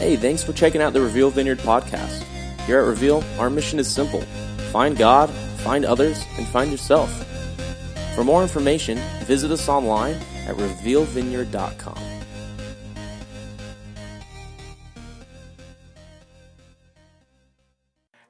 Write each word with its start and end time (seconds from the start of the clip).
Hey, 0.00 0.16
thanks 0.16 0.42
for 0.42 0.54
checking 0.54 0.80
out 0.80 0.94
the 0.94 1.00
Reveal 1.02 1.28
Vineyard 1.28 1.58
podcast. 1.58 2.22
Here 2.62 2.80
at 2.80 2.86
Reveal, 2.86 3.22
our 3.38 3.50
mission 3.50 3.78
is 3.78 3.86
simple 3.86 4.22
find 4.72 4.96
God, 4.96 5.28
find 5.58 5.84
others, 5.84 6.24
and 6.38 6.46
find 6.46 6.70
yourself. 6.70 7.12
For 8.14 8.24
more 8.24 8.40
information, 8.40 8.96
visit 9.24 9.50
us 9.50 9.68
online 9.68 10.14
at 10.46 10.56
revealvineyard.com. 10.56 11.98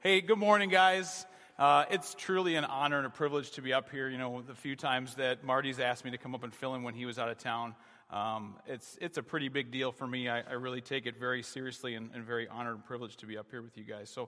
Hey, 0.01 0.19
good 0.19 0.37
morning, 0.37 0.69
guys. 0.69 1.25
Uh, 1.57 1.85
it's 1.89 2.15
truly 2.15 2.55
an 2.55 2.65
honor 2.65 2.97
and 2.97 3.07
a 3.07 3.09
privilege 3.09 3.51
to 3.51 3.61
be 3.61 3.71
up 3.71 3.89
here. 3.89 4.09
You 4.09 4.17
know, 4.17 4.41
the 4.41 4.55
few 4.55 4.75
times 4.75 5.15
that 5.15 5.45
Marty's 5.45 5.79
asked 5.79 6.03
me 6.03 6.11
to 6.11 6.17
come 6.17 6.35
up 6.35 6.43
and 6.43 6.53
fill 6.53 6.75
in 6.75 6.83
when 6.83 6.95
he 6.95 7.05
was 7.05 7.17
out 7.17 7.29
of 7.29 7.37
town, 7.37 7.75
um, 8.11 8.55
it's, 8.67 8.97
it's 8.99 9.17
a 9.17 9.23
pretty 9.23 9.47
big 9.47 9.71
deal 9.71 9.91
for 9.91 10.05
me. 10.05 10.27
I, 10.27 10.41
I 10.41 10.53
really 10.53 10.81
take 10.81 11.05
it 11.05 11.17
very 11.17 11.41
seriously 11.41 11.95
and, 11.95 12.09
and, 12.13 12.25
very 12.25 12.47
honored 12.47 12.75
and 12.75 12.85
privileged 12.85 13.19
to 13.21 13.25
be 13.25 13.37
up 13.37 13.47
here 13.49 13.61
with 13.61 13.77
you 13.77 13.85
guys. 13.85 14.09
So, 14.09 14.27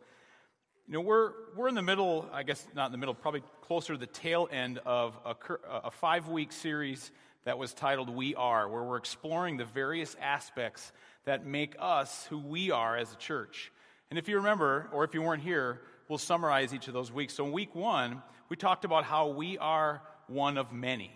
you 0.88 0.94
know, 0.94 1.02
we're, 1.02 1.32
we're 1.56 1.68
in 1.68 1.76
the 1.76 1.82
middle, 1.82 2.30
I 2.32 2.44
guess 2.44 2.66
not 2.74 2.86
in 2.86 2.92
the 2.94 2.98
middle, 2.98 3.14
probably 3.14 3.44
closer 3.62 3.94
to 3.94 4.00
the 4.00 4.08
tail 4.08 4.48
end 4.50 4.80
of 4.86 5.18
a, 5.26 5.36
a 5.84 5.92
five 5.92 6.30
week 6.30 6.54
series 6.54 7.12
that 7.44 7.58
was 7.58 7.74
titled 7.74 8.10
We 8.10 8.36
Are, 8.36 8.70
where 8.70 8.84
we're 8.84 8.98
exploring 8.98 9.58
the 9.58 9.66
various 9.66 10.16
aspects 10.22 10.94
that 11.26 11.46
make 11.46 11.76
us 11.78 12.26
who 12.30 12.40
we 12.40 12.72
are 12.72 12.96
as 12.96 13.12
a 13.12 13.18
church. 13.18 13.72
And 14.10 14.18
if 14.18 14.30
you 14.30 14.38
remember, 14.38 14.90
or 14.94 15.04
if 15.04 15.14
you 15.14 15.22
weren't 15.22 15.44
here, 15.44 15.82
we'll 16.08 16.20
summarize 16.20 16.74
each 16.74 16.88
of 16.88 16.94
those 16.94 17.12
weeks. 17.12 17.34
So 17.34 17.46
in 17.46 17.52
week 17.52 17.76
one, 17.76 18.22
we 18.48 18.56
talked 18.56 18.86
about 18.86 19.04
how 19.04 19.28
we 19.30 19.58
are 19.58 20.02
one 20.28 20.58
of 20.58 20.72
many. 20.72 21.12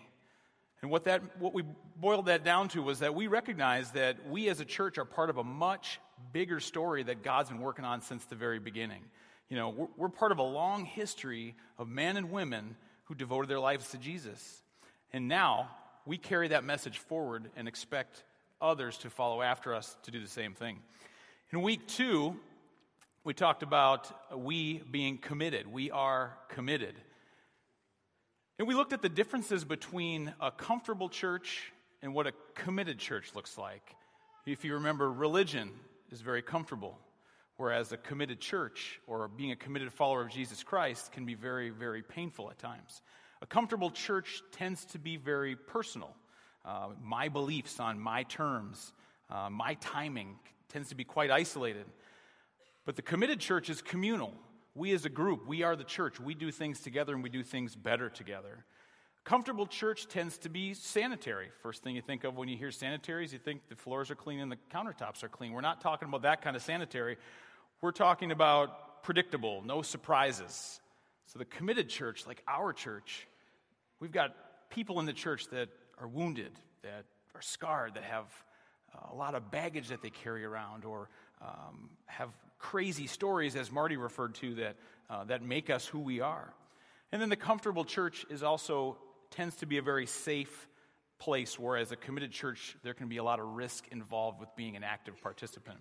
And 0.82 0.90
what, 0.90 1.04
that, 1.04 1.22
what 1.40 1.54
we 1.54 1.64
boiled 1.96 2.26
that 2.26 2.44
down 2.44 2.68
to 2.68 2.82
was 2.82 3.00
that 3.00 3.14
we 3.14 3.26
recognize 3.26 3.90
that 3.92 4.28
we 4.28 4.48
as 4.48 4.60
a 4.60 4.64
church 4.64 4.96
are 4.98 5.04
part 5.04 5.28
of 5.28 5.38
a 5.38 5.44
much 5.44 6.00
bigger 6.32 6.60
story 6.60 7.02
that 7.02 7.22
God's 7.22 7.48
been 7.48 7.60
working 7.60 7.84
on 7.84 8.00
since 8.00 8.24
the 8.26 8.36
very 8.36 8.58
beginning. 8.58 9.02
You 9.48 9.56
know, 9.56 9.70
we're, 9.70 9.88
we're 9.96 10.08
part 10.08 10.30
of 10.30 10.38
a 10.38 10.44
long 10.44 10.84
history 10.84 11.56
of 11.78 11.88
men 11.88 12.16
and 12.16 12.30
women 12.30 12.76
who 13.04 13.14
devoted 13.14 13.48
their 13.48 13.58
lives 13.58 13.90
to 13.90 13.98
Jesus. 13.98 14.62
And 15.12 15.26
now 15.26 15.70
we 16.06 16.16
carry 16.16 16.48
that 16.48 16.64
message 16.64 16.98
forward 16.98 17.50
and 17.56 17.66
expect 17.66 18.22
others 18.60 18.98
to 18.98 19.10
follow 19.10 19.42
after 19.42 19.74
us 19.74 19.96
to 20.04 20.10
do 20.10 20.20
the 20.20 20.28
same 20.28 20.54
thing. 20.54 20.78
In 21.50 21.62
week 21.62 21.86
two, 21.86 22.36
we 23.24 23.34
talked 23.34 23.62
about 23.62 24.10
we 24.36 24.82
being 24.90 25.18
committed. 25.18 25.66
We 25.66 25.90
are 25.90 26.36
committed. 26.48 26.94
And 28.58 28.66
we 28.66 28.74
looked 28.74 28.92
at 28.92 29.02
the 29.02 29.08
differences 29.08 29.64
between 29.64 30.34
a 30.40 30.50
comfortable 30.50 31.08
church 31.08 31.72
and 32.02 32.12
what 32.12 32.26
a 32.26 32.32
committed 32.56 32.98
church 32.98 33.30
looks 33.36 33.56
like. 33.56 33.94
If 34.46 34.64
you 34.64 34.74
remember, 34.74 35.12
religion 35.12 35.70
is 36.10 36.22
very 36.22 36.42
comfortable, 36.42 36.98
whereas 37.56 37.92
a 37.92 37.96
committed 37.96 38.40
church 38.40 39.00
or 39.06 39.28
being 39.28 39.52
a 39.52 39.56
committed 39.56 39.92
follower 39.92 40.22
of 40.22 40.30
Jesus 40.30 40.64
Christ 40.64 41.12
can 41.12 41.24
be 41.24 41.34
very, 41.34 41.70
very 41.70 42.02
painful 42.02 42.50
at 42.50 42.58
times. 42.58 43.02
A 43.42 43.46
comfortable 43.46 43.92
church 43.92 44.42
tends 44.50 44.84
to 44.86 44.98
be 44.98 45.16
very 45.16 45.54
personal. 45.54 46.16
Uh, 46.64 46.88
my 47.00 47.28
beliefs 47.28 47.78
on 47.78 48.00
my 48.00 48.24
terms, 48.24 48.92
uh, 49.30 49.48
my 49.48 49.74
timing 49.74 50.34
tends 50.68 50.88
to 50.88 50.96
be 50.96 51.04
quite 51.04 51.30
isolated. 51.30 51.86
But 52.84 52.96
the 52.96 53.02
committed 53.02 53.38
church 53.38 53.70
is 53.70 53.82
communal. 53.82 54.34
We 54.74 54.92
as 54.92 55.04
a 55.04 55.08
group, 55.08 55.46
we 55.46 55.62
are 55.62 55.76
the 55.76 55.84
church. 55.84 56.20
We 56.20 56.34
do 56.34 56.50
things 56.50 56.80
together 56.80 57.14
and 57.14 57.22
we 57.22 57.30
do 57.30 57.42
things 57.42 57.74
better 57.74 58.08
together. 58.08 58.64
Comfortable 59.24 59.66
church 59.66 60.08
tends 60.08 60.38
to 60.38 60.48
be 60.48 60.72
sanitary. 60.72 61.48
First 61.62 61.82
thing 61.82 61.94
you 61.94 62.00
think 62.02 62.24
of 62.24 62.36
when 62.36 62.48
you 62.48 62.56
hear 62.56 62.70
sanitaries, 62.70 63.32
you 63.32 63.38
think 63.38 63.68
the 63.68 63.76
floors 63.76 64.10
are 64.10 64.14
clean 64.14 64.40
and 64.40 64.50
the 64.50 64.56
countertops 64.72 65.22
are 65.22 65.28
clean. 65.28 65.52
We're 65.52 65.60
not 65.60 65.80
talking 65.80 66.08
about 66.08 66.22
that 66.22 66.40
kind 66.40 66.56
of 66.56 66.62
sanitary. 66.62 67.16
We're 67.80 67.92
talking 67.92 68.30
about 68.30 69.02
predictable, 69.02 69.62
no 69.66 69.82
surprises. 69.82 70.80
So 71.26 71.38
the 71.38 71.44
committed 71.44 71.88
church, 71.88 72.26
like 72.26 72.42
our 72.48 72.72
church, 72.72 73.26
we've 74.00 74.12
got 74.12 74.34
people 74.70 74.98
in 75.00 75.06
the 75.06 75.12
church 75.12 75.48
that 75.48 75.68
are 76.00 76.08
wounded, 76.08 76.52
that 76.82 77.04
are 77.34 77.42
scarred, 77.42 77.94
that 77.94 78.04
have 78.04 78.26
a 79.10 79.14
lot 79.14 79.34
of 79.34 79.50
baggage 79.50 79.88
that 79.88 80.02
they 80.02 80.10
carry 80.10 80.44
around, 80.44 80.84
or 80.84 81.10
um, 81.42 81.90
have 82.06 82.30
crazy 82.58 83.06
stories, 83.06 83.56
as 83.56 83.70
Marty 83.70 83.96
referred 83.96 84.34
to, 84.36 84.54
that, 84.56 84.76
uh, 85.08 85.24
that 85.24 85.42
make 85.42 85.70
us 85.70 85.86
who 85.86 86.00
we 86.00 86.20
are. 86.20 86.52
And 87.12 87.22
then 87.22 87.28
the 87.28 87.36
comfortable 87.36 87.84
church 87.84 88.26
is 88.30 88.42
also 88.42 88.98
tends 89.30 89.56
to 89.56 89.66
be 89.66 89.78
a 89.78 89.82
very 89.82 90.06
safe 90.06 90.68
place, 91.18 91.58
whereas 91.58 91.92
a 91.92 91.96
committed 91.96 92.30
church, 92.30 92.76
there 92.82 92.94
can 92.94 93.08
be 93.08 93.16
a 93.16 93.24
lot 93.24 93.40
of 93.40 93.46
risk 93.46 93.88
involved 93.88 94.40
with 94.40 94.48
being 94.56 94.76
an 94.76 94.84
active 94.84 95.20
participant. 95.22 95.78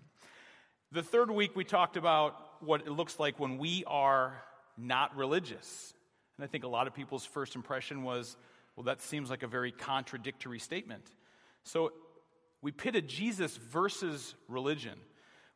The 0.92 1.04
third 1.04 1.30
week, 1.30 1.56
we 1.56 1.64
talked 1.64 1.98
about 1.98 2.34
what 2.62 2.82
it 2.82 2.92
looks 2.92 3.20
like 3.20 3.40
when 3.40 3.58
we 3.58 3.84
are 3.86 4.42
not 4.78 5.16
religious. 5.16 5.94
And 6.38 6.44
I 6.44 6.48
think 6.48 6.64
a 6.64 6.68
lot 6.68 6.88
of 6.88 6.94
people's 6.94 7.26
first 7.26 7.56
impression 7.56 8.04
was, 8.04 8.38
well, 8.76 8.86
that 8.86 9.02
seems 9.02 9.30
like 9.30 9.44
a 9.44 9.48
very 9.48 9.72
contradictory 9.72 10.60
statement. 10.60 11.04
So 11.64 11.92
we 12.62 12.72
pitted 12.72 13.08
Jesus 13.08 13.58
versus 13.58 14.34
religion 14.48 14.98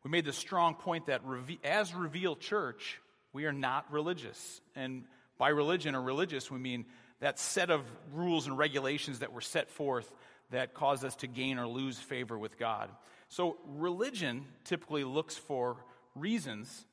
we 0.03 0.09
made 0.09 0.25
the 0.25 0.33
strong 0.33 0.75
point 0.75 1.07
that 1.07 1.21
as 1.63 1.93
Reveal 1.93 2.35
Church, 2.35 2.99
we 3.33 3.45
are 3.45 3.53
not 3.53 3.91
religious. 3.91 4.61
And 4.75 5.05
by 5.37 5.49
religion 5.49 5.95
or 5.95 6.01
religious, 6.01 6.49
we 6.49 6.59
mean 6.59 6.85
that 7.19 7.39
set 7.39 7.69
of 7.69 7.85
rules 8.13 8.47
and 8.47 8.57
regulations 8.57 9.19
that 9.19 9.31
were 9.31 9.41
set 9.41 9.69
forth 9.69 10.11
that 10.49 10.73
cause 10.73 11.03
us 11.03 11.15
to 11.17 11.27
gain 11.27 11.57
or 11.57 11.67
lose 11.67 11.97
favor 11.97 12.37
with 12.37 12.57
God. 12.57 12.89
So, 13.29 13.57
religion 13.65 14.45
typically 14.65 15.03
looks 15.05 15.37
for 15.37 15.77
reasons 16.15 16.85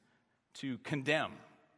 to 0.54 0.78
condemn, 0.78 1.32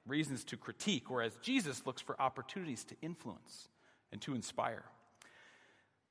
reasons 0.07 0.45
to 0.45 0.57
critique, 0.57 1.09
whereas 1.09 1.37
Jesus 1.41 1.87
looks 1.87 2.03
for 2.03 2.21
opportunities 2.21 2.85
to 2.85 2.97
influence 3.01 3.69
and 4.13 4.21
to 4.23 4.35
inspire. 4.35 4.85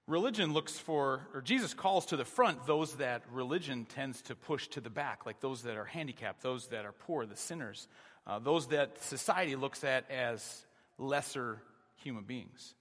Religion 0.10 0.54
looks 0.54 0.76
for, 0.76 1.28
or 1.36 1.42
Jesus 1.42 1.76
calls 1.76 2.08
to 2.08 2.18
the 2.18 2.26
front 2.26 2.66
those 2.66 2.96
that 2.96 3.22
religion 3.32 3.86
tends 3.86 4.24
to 4.24 4.34
push 4.34 4.68
to 4.70 4.82
the 4.82 4.90
back, 4.90 5.28
like 5.28 5.40
those 5.40 5.62
that 5.62 5.78
are 5.78 5.86
handicapped, 5.86 6.42
those 6.42 6.66
that 6.70 6.84
are 6.84 6.94
poor, 6.94 7.28
the 7.28 7.36
sinners, 7.36 7.88
uh, 8.26 8.40
those 8.40 8.70
that 8.70 9.04
society 9.04 9.56
looks 9.56 9.84
at 9.84 10.10
as 10.10 10.66
lesser 10.98 11.62
human 11.98 12.24
beings. 12.24 12.74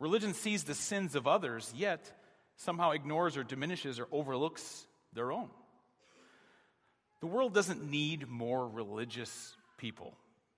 Religion 0.00 0.34
sees 0.34 0.64
the 0.64 0.74
sins 0.74 1.14
of 1.14 1.28
others, 1.28 1.72
yet 1.76 2.10
somehow 2.56 2.90
ignores 2.90 3.36
or 3.36 3.44
diminishes 3.44 4.00
or 4.00 4.08
overlooks 4.10 4.84
their 5.12 5.30
own. 5.30 5.50
The 7.20 7.28
world 7.28 7.54
doesn't 7.54 7.88
need 7.88 8.28
more 8.28 8.66
religious 8.66 9.54
people. 9.78 10.12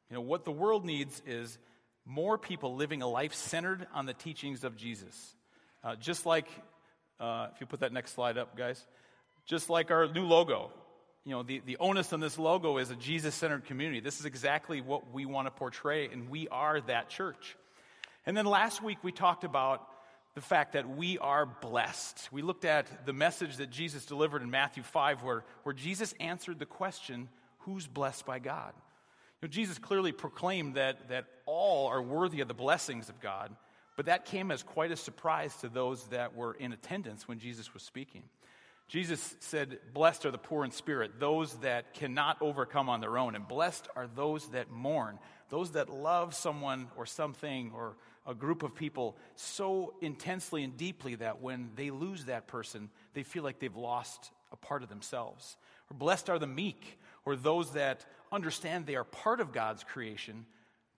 You 0.08 0.14
know, 0.14 0.22
what 0.22 0.46
the 0.46 0.50
world 0.50 0.82
needs 0.82 1.20
is 1.26 1.58
more 2.06 2.38
people 2.38 2.74
living 2.74 3.02
a 3.02 3.06
life 3.06 3.34
centered 3.34 3.86
on 3.92 4.06
the 4.06 4.14
teachings 4.14 4.64
of 4.64 4.78
Jesus. 4.78 5.36
Uh, 5.84 5.96
just 5.96 6.26
like, 6.26 6.48
uh, 7.20 7.48
if 7.54 7.60
you 7.60 7.66
put 7.66 7.80
that 7.80 7.92
next 7.92 8.14
slide 8.14 8.38
up, 8.38 8.56
guys, 8.56 8.84
just 9.46 9.70
like 9.70 9.90
our 9.90 10.08
new 10.12 10.24
logo. 10.24 10.70
You 11.24 11.32
know, 11.32 11.42
the, 11.42 11.60
the 11.64 11.76
onus 11.78 12.12
on 12.12 12.20
this 12.20 12.38
logo 12.38 12.78
is 12.78 12.90
a 12.90 12.96
Jesus 12.96 13.34
centered 13.34 13.64
community. 13.64 14.00
This 14.00 14.20
is 14.20 14.26
exactly 14.26 14.80
what 14.80 15.12
we 15.12 15.26
want 15.26 15.46
to 15.46 15.50
portray, 15.50 16.08
and 16.08 16.28
we 16.28 16.48
are 16.48 16.80
that 16.82 17.08
church. 17.08 17.56
And 18.26 18.36
then 18.36 18.46
last 18.46 18.82
week 18.82 18.98
we 19.02 19.12
talked 19.12 19.44
about 19.44 19.86
the 20.36 20.40
fact 20.40 20.74
that 20.74 20.96
we 20.96 21.18
are 21.18 21.46
blessed. 21.46 22.28
We 22.30 22.42
looked 22.42 22.64
at 22.64 23.06
the 23.06 23.12
message 23.12 23.56
that 23.56 23.70
Jesus 23.70 24.04
delivered 24.04 24.42
in 24.42 24.50
Matthew 24.50 24.82
5, 24.82 25.22
where, 25.22 25.44
where 25.62 25.72
Jesus 25.72 26.14
answered 26.20 26.58
the 26.58 26.66
question, 26.66 27.28
Who's 27.60 27.86
blessed 27.86 28.26
by 28.26 28.38
God? 28.38 28.72
You 29.40 29.48
know, 29.48 29.50
Jesus 29.50 29.78
clearly 29.78 30.12
proclaimed 30.12 30.74
that, 30.74 31.08
that 31.08 31.24
all 31.46 31.88
are 31.88 32.02
worthy 32.02 32.40
of 32.40 32.48
the 32.48 32.54
blessings 32.54 33.08
of 33.08 33.20
God. 33.20 33.54
But 33.96 34.06
that 34.06 34.26
came 34.26 34.50
as 34.50 34.62
quite 34.62 34.92
a 34.92 34.96
surprise 34.96 35.56
to 35.56 35.68
those 35.68 36.04
that 36.08 36.36
were 36.36 36.54
in 36.54 36.72
attendance 36.72 37.26
when 37.26 37.38
Jesus 37.38 37.72
was 37.72 37.82
speaking. 37.82 38.22
Jesus 38.88 39.34
said, 39.40 39.78
Blessed 39.92 40.26
are 40.26 40.30
the 40.30 40.38
poor 40.38 40.64
in 40.64 40.70
spirit, 40.70 41.18
those 41.18 41.54
that 41.56 41.94
cannot 41.94 42.36
overcome 42.40 42.88
on 42.88 43.00
their 43.00 43.18
own, 43.18 43.34
and 43.34 43.48
blessed 43.48 43.88
are 43.96 44.06
those 44.06 44.48
that 44.50 44.70
mourn, 44.70 45.18
those 45.48 45.72
that 45.72 45.88
love 45.88 46.34
someone 46.34 46.88
or 46.96 47.06
something 47.06 47.72
or 47.74 47.96
a 48.26 48.34
group 48.34 48.62
of 48.62 48.74
people 48.74 49.16
so 49.34 49.94
intensely 50.00 50.62
and 50.62 50.76
deeply 50.76 51.14
that 51.16 51.40
when 51.40 51.70
they 51.76 51.90
lose 51.90 52.24
that 52.24 52.46
person, 52.46 52.90
they 53.14 53.22
feel 53.22 53.42
like 53.42 53.60
they've 53.60 53.76
lost 53.76 54.30
a 54.52 54.56
part 54.56 54.82
of 54.82 54.88
themselves. 54.88 55.56
Or 55.90 55.96
blessed 55.96 56.28
are 56.28 56.38
the 56.38 56.46
meek, 56.46 56.98
or 57.24 57.36
those 57.36 57.72
that 57.72 58.04
understand 58.32 58.86
they 58.86 58.96
are 58.96 59.04
part 59.04 59.40
of 59.40 59.52
God's 59.52 59.84
creation, 59.84 60.46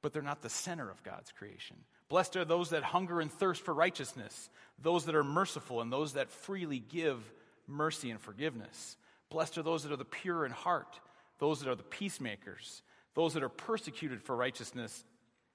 but 0.02 0.12
they're 0.12 0.23
not 0.23 0.43
the 0.43 0.49
center 0.49 0.90
of 0.90 1.02
God's 1.02 1.32
creation. 1.32 1.76
Blessed 2.08 2.37
are 2.37 2.44
those 2.44 2.70
that 2.70 2.82
hunger 2.82 3.20
and 3.20 3.31
thirst 3.31 3.62
for 3.62 3.75
righteousness, 3.75 4.49
those 4.81 5.05
that 5.05 5.14
are 5.14 5.25
merciful, 5.25 5.81
and 5.81 5.93
those 5.93 6.14
that 6.14 6.31
freely 6.31 6.78
give 6.78 7.22
mercy 7.66 8.10
and 8.10 8.20
forgiveness. 8.20 8.96
Blessed 9.31 9.58
are 9.58 9.62
those 9.62 9.82
that 9.82 9.93
are 9.93 9.96
the 9.96 10.05
pure 10.05 10.46
in 10.46 10.52
heart, 10.52 10.99
those 11.38 11.60
that 11.60 11.69
are 11.69 11.75
the 11.75 11.82
peacemakers, 11.82 12.82
those 13.14 13.34
that 13.34 13.43
are 13.43 13.49
persecuted 13.49 14.22
for 14.22 14.34
righteousness' 14.37 15.05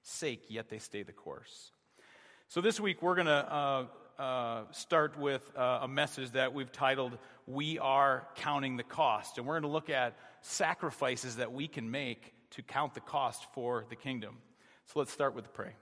sake, 0.02 0.44
yet 0.48 0.68
they 0.68 0.78
stay 0.78 1.02
the 1.02 1.12
course. 1.12 1.72
So 2.48 2.60
this 2.60 2.78
week 2.78 3.02
we're 3.02 3.16
going 3.16 3.26
to 3.26 3.32
uh, 3.32 3.86
uh, 4.18 4.62
start 4.70 5.18
with 5.18 5.50
uh, 5.56 5.80
a 5.82 5.88
message 5.88 6.30
that 6.32 6.54
we've 6.54 6.70
titled, 6.70 7.18
We 7.46 7.78
Are 7.80 8.28
Counting 8.36 8.76
the 8.76 8.84
Cost. 8.84 9.38
And 9.38 9.46
we're 9.46 9.54
going 9.54 9.62
to 9.62 9.68
look 9.68 9.90
at 9.90 10.16
sacrifices 10.42 11.36
that 11.36 11.52
we 11.52 11.66
can 11.66 11.90
make 11.90 12.32
to 12.50 12.62
count 12.62 12.94
the 12.94 13.00
cost 13.00 13.46
for 13.54 13.86
the 13.88 13.96
kingdom. 13.96 14.36
So 14.86 15.00
let's 15.00 15.12
start 15.12 15.34
with 15.34 15.46
a 15.46 15.48
pray, 15.48 15.72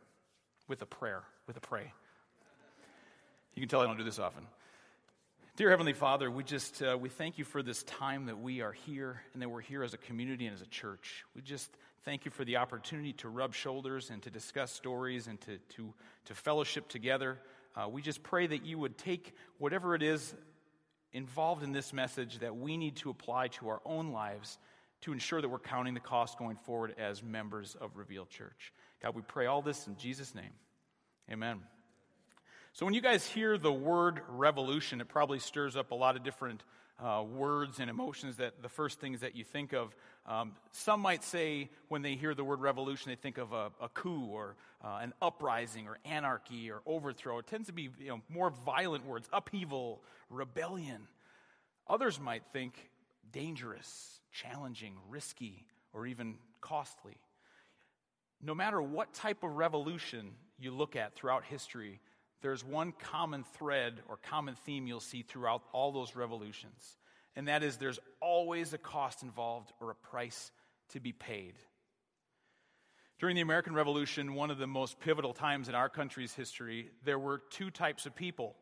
with 0.69 0.83
a 0.83 0.87
prayer, 0.87 1.23
with 1.47 1.57
a 1.57 1.61
pray. 1.61 1.93
You 3.55 3.61
can 3.61 3.69
tell 3.69 3.81
I 3.81 3.87
don't 3.87 3.99
do 3.99 4.05
this 4.05 4.19
often. 4.19 4.47
Dear 5.57 5.69
Heavenly 5.69 5.93
Father, 5.93 6.31
we 6.31 6.45
just 6.45 6.83
uh, 6.83 6.97
we 6.99 7.11
thank 7.11 7.37
you 7.37 7.45
for 7.45 7.63
this 7.63 7.83
time 7.83 8.27
that 8.27 8.41
we 8.41 8.63
are 8.63 8.73
here 8.73 9.21
and 9.35 9.43
that 9.43 9.51
we're 9.51 9.61
here 9.61 9.83
as 9.83 9.93
a 9.93 9.99
community 9.99 10.47
and 10.47 10.55
as 10.55 10.63
a 10.63 10.67
church. 10.67 11.25
We 11.37 11.43
just 11.43 11.71
thank 12.05 12.25
you 12.25 12.31
for 12.31 12.45
the 12.45 12.57
opportunity 12.57 13.13
to 13.15 13.29
rub 13.29 13.53
shoulders 13.53 14.09
and 14.09 14.23
to 14.23 14.31
discuss 14.31 14.73
stories 14.73 15.27
and 15.27 15.39
to 15.43 15.59
to, 15.77 15.93
to 16.25 16.35
fellowship 16.35 16.89
together. 16.89 17.39
Uh, 17.77 17.89
we 17.89 18.01
just 18.01 18.23
pray 18.23 18.47
that 18.47 18.65
you 18.65 18.79
would 18.79 18.97
take 18.97 19.35
whatever 19.59 19.95
it 19.95 20.03
is 20.03 20.35
involved 21.13 21.63
in 21.63 21.73
this 21.73 21.93
message 21.93 22.39
that 22.39 22.57
we 22.57 22.79
need 22.79 22.97
to 22.97 23.11
apply 23.11 23.49
to 23.49 23.69
our 23.69 23.83
own 23.85 24.13
lives 24.13 24.57
to 25.03 25.13
ensure 25.13 25.41
that 25.41 25.49
we're 25.49 25.59
counting 25.59 25.95
the 25.95 26.01
cost 26.01 26.39
going 26.39 26.57
forward 26.57 26.95
as 26.99 27.23
members 27.23 27.77
of 27.81 27.97
Reveal 27.97 28.27
Church. 28.27 28.73
God, 29.03 29.15
we 29.15 29.23
pray 29.23 29.47
all 29.47 29.63
this 29.63 29.87
in 29.87 29.97
Jesus' 29.97 30.35
name. 30.35 30.53
Amen. 31.31 31.61
So, 32.73 32.87
when 32.87 32.95
you 32.95 33.03
guys 33.03 33.27
hear 33.27 33.59
the 33.59 33.73
word 33.73 34.23
revolution, 34.29 35.01
it 35.01 35.09
probably 35.09 35.39
stirs 35.39 35.77
up 35.77 35.91
a 35.91 35.95
lot 35.95 36.17
of 36.17 36.23
different 36.23 36.63
uh, 37.03 37.23
words 37.23 37.81
and 37.81 37.91
emotions 37.91 38.37
that 38.37 38.63
the 38.63 38.69
first 38.69 39.01
things 39.01 39.21
that 39.21 39.35
you 39.35 39.45
think 39.45 39.73
of. 39.73 39.95
Um, 40.27 40.53
some 40.71 41.01
might 41.01 41.25
say 41.25 41.69
when 41.89 42.03
they 42.03 42.15
hear 42.15 42.35
the 42.35 42.45
word 42.45 42.61
revolution, 42.61 43.11
they 43.11 43.17
think 43.17 43.39
of 43.39 43.53
a, 43.53 43.73
a 43.81 43.89
coup 43.89 44.27
or 44.31 44.57
uh, 44.85 44.99
an 45.03 45.13
uprising 45.21 45.89
or 45.89 45.99
anarchy 46.05 46.71
or 46.71 46.81
overthrow. 46.87 47.39
It 47.39 47.47
tends 47.47 47.67
to 47.67 47.73
be 47.73 47.91
you 47.99 48.09
know, 48.09 48.21
more 48.29 48.51
violent 48.65 49.05
words 49.05 49.29
upheaval, 49.33 50.01
rebellion. 50.31 51.09
Others 51.89 52.21
might 52.21 52.43
think 52.53 52.91
dangerous, 53.33 54.21
challenging, 54.33 54.95
risky, 55.09 55.67
or 55.93 56.07
even 56.07 56.37
costly. 56.61 57.17
No 58.41 58.55
matter 58.55 58.83
what 58.83 59.15
type 59.15 59.45
of 59.45 59.57
revolution 59.57 60.33
you 60.59 60.73
look 60.73 60.97
at 60.97 61.15
throughout 61.15 61.45
history, 61.45 62.01
there's 62.41 62.65
one 62.65 62.93
common 62.93 63.45
thread 63.45 64.01
or 64.09 64.17
common 64.17 64.55
theme 64.55 64.87
you'll 64.87 65.01
see 65.01 65.23
throughout 65.23 65.63
all 65.73 65.93
those 65.93 66.17
revolutions, 66.17 66.99
and 67.37 67.47
that 67.49 67.63
is 67.63 67.77
there's 67.77 68.01
always 68.21 68.73
a 68.73 68.79
cost 68.79 69.23
involved 69.23 69.73
or 69.81 69.91
a 69.91 69.95
price 69.95 70.51
to 70.91 71.01
be 71.01 71.13
paid. 71.13 71.55
During 73.21 73.37
the 73.37 73.43
American 73.43 73.75
Revolution, 73.75 74.35
one 74.35 74.51
of 74.51 74.59
the 74.59 74.67
most 74.67 74.99
pivotal 74.99 75.33
times 75.33 75.69
in 75.69 75.77
our 75.77 75.89
country's 75.89 76.35
history, 76.35 76.91
there 77.05 77.21
were 77.21 77.41
two 77.51 77.71
types 77.71 78.05
of 78.05 78.17
people. 78.17 78.57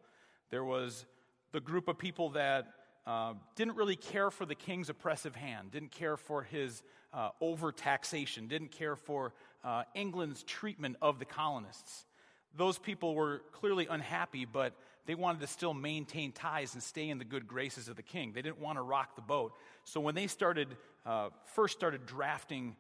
There 0.50 0.64
was 0.64 1.06
the 1.52 1.60
group 1.60 1.88
of 1.88 1.96
people 1.96 2.30
that 2.30 2.66
uh, 3.06 3.34
didn't 3.56 3.76
really 3.76 3.96
care 3.96 4.30
for 4.30 4.46
the 4.46 4.54
king's 4.54 4.88
oppressive 4.88 5.34
hand, 5.34 5.70
didn't 5.70 5.92
care 5.92 6.16
for 6.16 6.42
his 6.42 6.82
uh, 7.12 7.30
overtaxation, 7.42 8.48
didn't 8.48 8.70
care 8.70 8.96
for 8.96 9.32
uh, 9.64 9.82
England's 9.94 10.42
treatment 10.42 10.96
of 11.02 11.18
the 11.18 11.24
colonists 11.24 12.04
those 12.56 12.78
people 12.78 13.14
were 13.14 13.42
clearly 13.52 13.86
unhappy, 13.88 14.44
but 14.44 14.74
they 15.06 15.14
wanted 15.14 15.40
to 15.40 15.46
still 15.46 15.74
maintain 15.74 16.32
ties 16.32 16.74
and 16.74 16.82
stay 16.82 17.08
in 17.08 17.18
the 17.18 17.24
good 17.24 17.46
graces 17.46 17.88
of 17.88 17.96
the 17.96 18.02
king. 18.02 18.32
They 18.32 18.42
didn't 18.42 18.60
want 18.60 18.78
to 18.78 18.82
rock 18.82 19.16
the 19.16 19.22
boat. 19.22 19.52
So 19.84 20.00
when 20.00 20.14
they 20.14 20.26
started, 20.26 20.68
uh, 21.06 21.30
first 21.54 21.76
started 21.76 22.06
drafting 22.06 22.76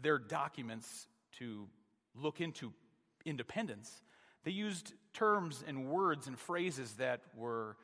their 0.00 0.18
documents 0.18 1.06
to 1.38 1.66
look 2.14 2.40
into 2.40 2.72
independence, 3.24 4.02
they 4.44 4.50
used 4.50 4.92
terms 5.14 5.64
and 5.66 5.88
words 5.88 6.26
and 6.26 6.38
phrases 6.38 6.94
that 6.94 7.20
were 7.36 7.76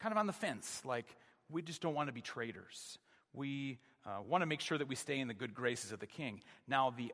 kind 0.00 0.12
of 0.12 0.18
on 0.18 0.26
the 0.26 0.32
fence, 0.32 0.82
like, 0.84 1.06
we 1.50 1.62
just 1.62 1.80
don't 1.80 1.94
want 1.94 2.08
to 2.08 2.12
be 2.12 2.20
traitors. 2.20 2.98
We 3.32 3.78
uh, 4.06 4.22
want 4.26 4.42
to 4.42 4.46
make 4.46 4.60
sure 4.60 4.78
that 4.78 4.88
we 4.88 4.94
stay 4.94 5.18
in 5.18 5.28
the 5.28 5.34
good 5.34 5.54
graces 5.54 5.92
of 5.92 6.00
the 6.00 6.06
king. 6.06 6.40
Now, 6.66 6.92
the 6.96 7.12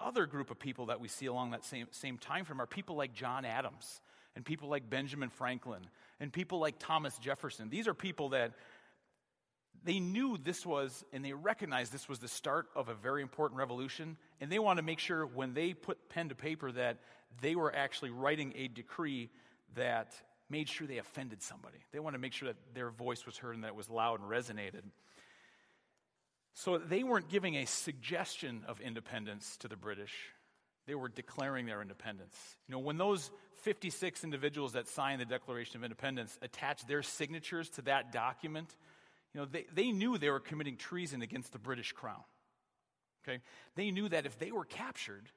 other 0.00 0.26
group 0.26 0.50
of 0.50 0.58
people 0.58 0.86
that 0.86 1.00
we 1.00 1.08
see 1.08 1.26
along 1.26 1.50
that 1.50 1.64
same, 1.64 1.86
same 1.90 2.18
time 2.18 2.44
frame 2.44 2.60
are 2.60 2.66
people 2.66 2.96
like 2.96 3.12
John 3.12 3.44
Adams 3.44 4.00
and 4.34 4.44
people 4.44 4.68
like 4.68 4.88
Benjamin 4.88 5.30
Franklin 5.30 5.82
and 6.20 6.32
people 6.32 6.58
like 6.58 6.76
Thomas 6.78 7.16
Jefferson. 7.18 7.68
These 7.68 7.86
are 7.86 7.94
people 7.94 8.30
that 8.30 8.52
they 9.84 9.98
knew 9.98 10.38
this 10.38 10.64
was, 10.64 11.04
and 11.12 11.24
they 11.24 11.32
recognized 11.32 11.92
this 11.92 12.08
was 12.08 12.20
the 12.20 12.28
start 12.28 12.68
of 12.76 12.88
a 12.88 12.94
very 12.94 13.20
important 13.20 13.58
revolution, 13.58 14.16
and 14.40 14.50
they 14.50 14.58
wanted 14.58 14.82
to 14.82 14.86
make 14.86 15.00
sure 15.00 15.26
when 15.26 15.54
they 15.54 15.74
put 15.74 16.08
pen 16.08 16.28
to 16.28 16.34
paper 16.34 16.70
that 16.72 16.98
they 17.40 17.56
were 17.56 17.74
actually 17.74 18.10
writing 18.10 18.52
a 18.56 18.68
decree 18.68 19.28
that 19.74 20.14
made 20.52 20.68
sure 20.68 20.86
they 20.86 20.98
offended 20.98 21.42
somebody. 21.42 21.78
They 21.92 21.98
wanted 21.98 22.18
to 22.18 22.20
make 22.20 22.34
sure 22.34 22.48
that 22.48 22.74
their 22.74 22.90
voice 22.90 23.24
was 23.24 23.38
heard 23.38 23.54
and 23.54 23.64
that 23.64 23.68
it 23.68 23.74
was 23.74 23.88
loud 23.88 24.20
and 24.20 24.30
resonated. 24.30 24.82
So 26.54 26.76
they 26.76 27.02
weren't 27.02 27.30
giving 27.30 27.56
a 27.56 27.64
suggestion 27.64 28.62
of 28.68 28.80
independence 28.80 29.56
to 29.58 29.68
the 29.68 29.76
British. 29.76 30.12
They 30.86 30.94
were 30.94 31.08
declaring 31.08 31.64
their 31.64 31.80
independence. 31.80 32.36
You 32.68 32.72
know, 32.72 32.80
when 32.80 32.98
those 32.98 33.30
56 33.62 34.24
individuals 34.24 34.74
that 34.74 34.88
signed 34.88 35.20
the 35.20 35.24
Declaration 35.24 35.76
of 35.76 35.84
Independence 35.84 36.38
attached 36.42 36.86
their 36.86 37.02
signatures 37.02 37.70
to 37.70 37.82
that 37.82 38.12
document, 38.12 38.76
you 39.32 39.40
know, 39.40 39.46
they, 39.46 39.64
they 39.74 39.90
knew 39.90 40.18
they 40.18 40.28
were 40.28 40.40
committing 40.40 40.76
treason 40.76 41.22
against 41.22 41.52
the 41.52 41.58
British 41.58 41.92
crown. 41.92 42.22
Okay? 43.24 43.40
They 43.74 43.90
knew 43.90 44.08
that 44.10 44.26
if 44.26 44.38
they 44.38 44.52
were 44.52 44.66
captured, 44.66 45.30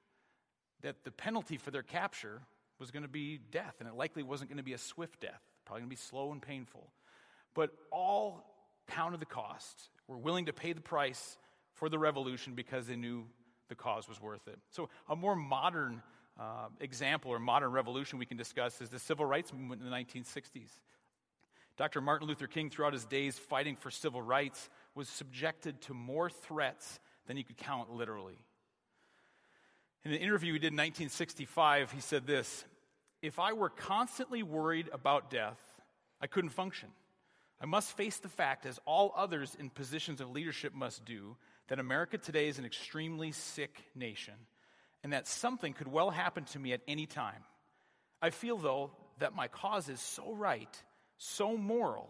that 0.81 1.05
the 1.05 1.11
penalty 1.11 1.55
for 1.55 1.71
their 1.71 1.83
capture 1.83 2.41
was 2.79 2.91
going 2.91 3.03
to 3.03 3.09
be 3.09 3.39
death, 3.51 3.75
and 3.79 3.87
it 3.87 3.95
likely 3.95 4.23
wasn't 4.23 4.49
going 4.49 4.57
to 4.57 4.63
be 4.63 4.73
a 4.73 4.77
swift 4.77 5.21
death, 5.21 5.41
probably 5.65 5.81
going 5.81 5.89
to 5.89 5.95
be 5.95 6.01
slow 6.01 6.31
and 6.31 6.41
painful. 6.41 6.91
But 7.53 7.71
all 7.91 8.43
counted 8.87 9.19
the 9.19 9.25
cost 9.25 9.89
were 10.07 10.17
willing 10.17 10.45
to 10.45 10.53
pay 10.53 10.73
the 10.73 10.81
price 10.81 11.37
for 11.73 11.89
the 11.89 11.97
revolution 11.97 12.53
because 12.53 12.87
they 12.87 12.95
knew 12.95 13.25
the 13.69 13.75
cause 13.75 14.07
was 14.07 14.21
worth 14.21 14.47
it. 14.47 14.59
So, 14.71 14.89
a 15.09 15.15
more 15.15 15.35
modern 15.35 16.01
uh, 16.39 16.67
example 16.79 17.31
or 17.31 17.39
modern 17.39 17.71
revolution 17.71 18.19
we 18.19 18.25
can 18.25 18.37
discuss 18.37 18.81
is 18.81 18.89
the 18.89 18.99
civil 18.99 19.25
rights 19.25 19.53
movement 19.53 19.81
in 19.81 19.89
the 19.89 19.95
1960s. 19.95 20.69
Dr. 21.77 21.99
Martin 21.99 22.27
Luther 22.27 22.47
King, 22.47 22.69
throughout 22.69 22.93
his 22.93 23.05
days 23.05 23.37
fighting 23.37 23.75
for 23.75 23.91
civil 23.91 24.21
rights, 24.21 24.69
was 24.93 25.09
subjected 25.09 25.81
to 25.81 25.93
more 25.93 26.29
threats 26.29 26.99
than 27.27 27.35
he 27.35 27.43
could 27.43 27.57
count 27.57 27.91
literally. 27.91 28.37
In 30.05 30.11
an 30.11 30.19
interview 30.19 30.53
he 30.53 30.59
did 30.59 30.67
in 30.67 30.77
1965, 30.77 31.91
he 31.91 31.99
said 31.99 32.27
this 32.27 32.63
If 33.23 33.39
I 33.39 33.53
were 33.53 33.69
constantly 33.69 34.43
worried 34.43 34.87
about 34.93 35.31
death, 35.31 35.59
I 36.21 36.27
couldn't 36.27 36.51
function. 36.51 36.89
I 37.59 37.65
must 37.65 37.97
face 37.97 38.17
the 38.17 38.29
fact, 38.29 38.65
as 38.65 38.79
all 38.85 39.13
others 39.15 39.55
in 39.59 39.69
positions 39.69 40.21
of 40.21 40.29
leadership 40.29 40.73
must 40.75 41.05
do, 41.05 41.35
that 41.69 41.79
America 41.79 42.17
today 42.17 42.47
is 42.47 42.59
an 42.59 42.65
extremely 42.65 43.31
sick 43.31 43.83
nation 43.95 44.33
and 45.03 45.13
that 45.13 45.27
something 45.27 45.73
could 45.73 45.87
well 45.87 46.11
happen 46.11 46.43
to 46.43 46.59
me 46.59 46.73
at 46.73 46.81
any 46.87 47.05
time. 47.05 47.43
I 48.21 48.29
feel, 48.29 48.57
though, 48.57 48.91
that 49.19 49.35
my 49.35 49.47
cause 49.47 49.89
is 49.89 50.01
so 50.01 50.33
right, 50.33 50.83
so 51.17 51.57
moral, 51.57 52.09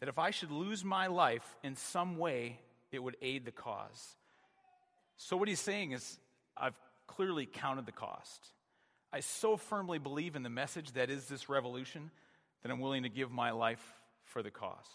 that 0.00 0.08
if 0.08 0.18
I 0.18 0.30
should 0.30 0.50
lose 0.50 0.84
my 0.84 1.08
life 1.08 1.56
in 1.62 1.76
some 1.76 2.16
way, 2.16 2.58
it 2.90 3.02
would 3.02 3.16
aid 3.20 3.44
the 3.44 3.52
cause. 3.52 4.16
So, 5.16 5.36
what 5.36 5.48
he's 5.48 5.60
saying 5.60 5.92
is, 5.92 6.18
I've 6.56 6.78
clearly 7.08 7.46
counted 7.46 7.86
the 7.86 7.92
cost. 7.92 8.52
I 9.12 9.20
so 9.20 9.56
firmly 9.56 9.98
believe 9.98 10.36
in 10.36 10.44
the 10.44 10.50
message 10.50 10.92
that 10.92 11.10
is 11.10 11.24
this 11.24 11.48
revolution 11.48 12.12
that 12.62 12.70
I'm 12.70 12.78
willing 12.78 13.02
to 13.02 13.08
give 13.08 13.32
my 13.32 13.50
life 13.50 13.82
for 14.24 14.42
the 14.42 14.50
cost. 14.50 14.90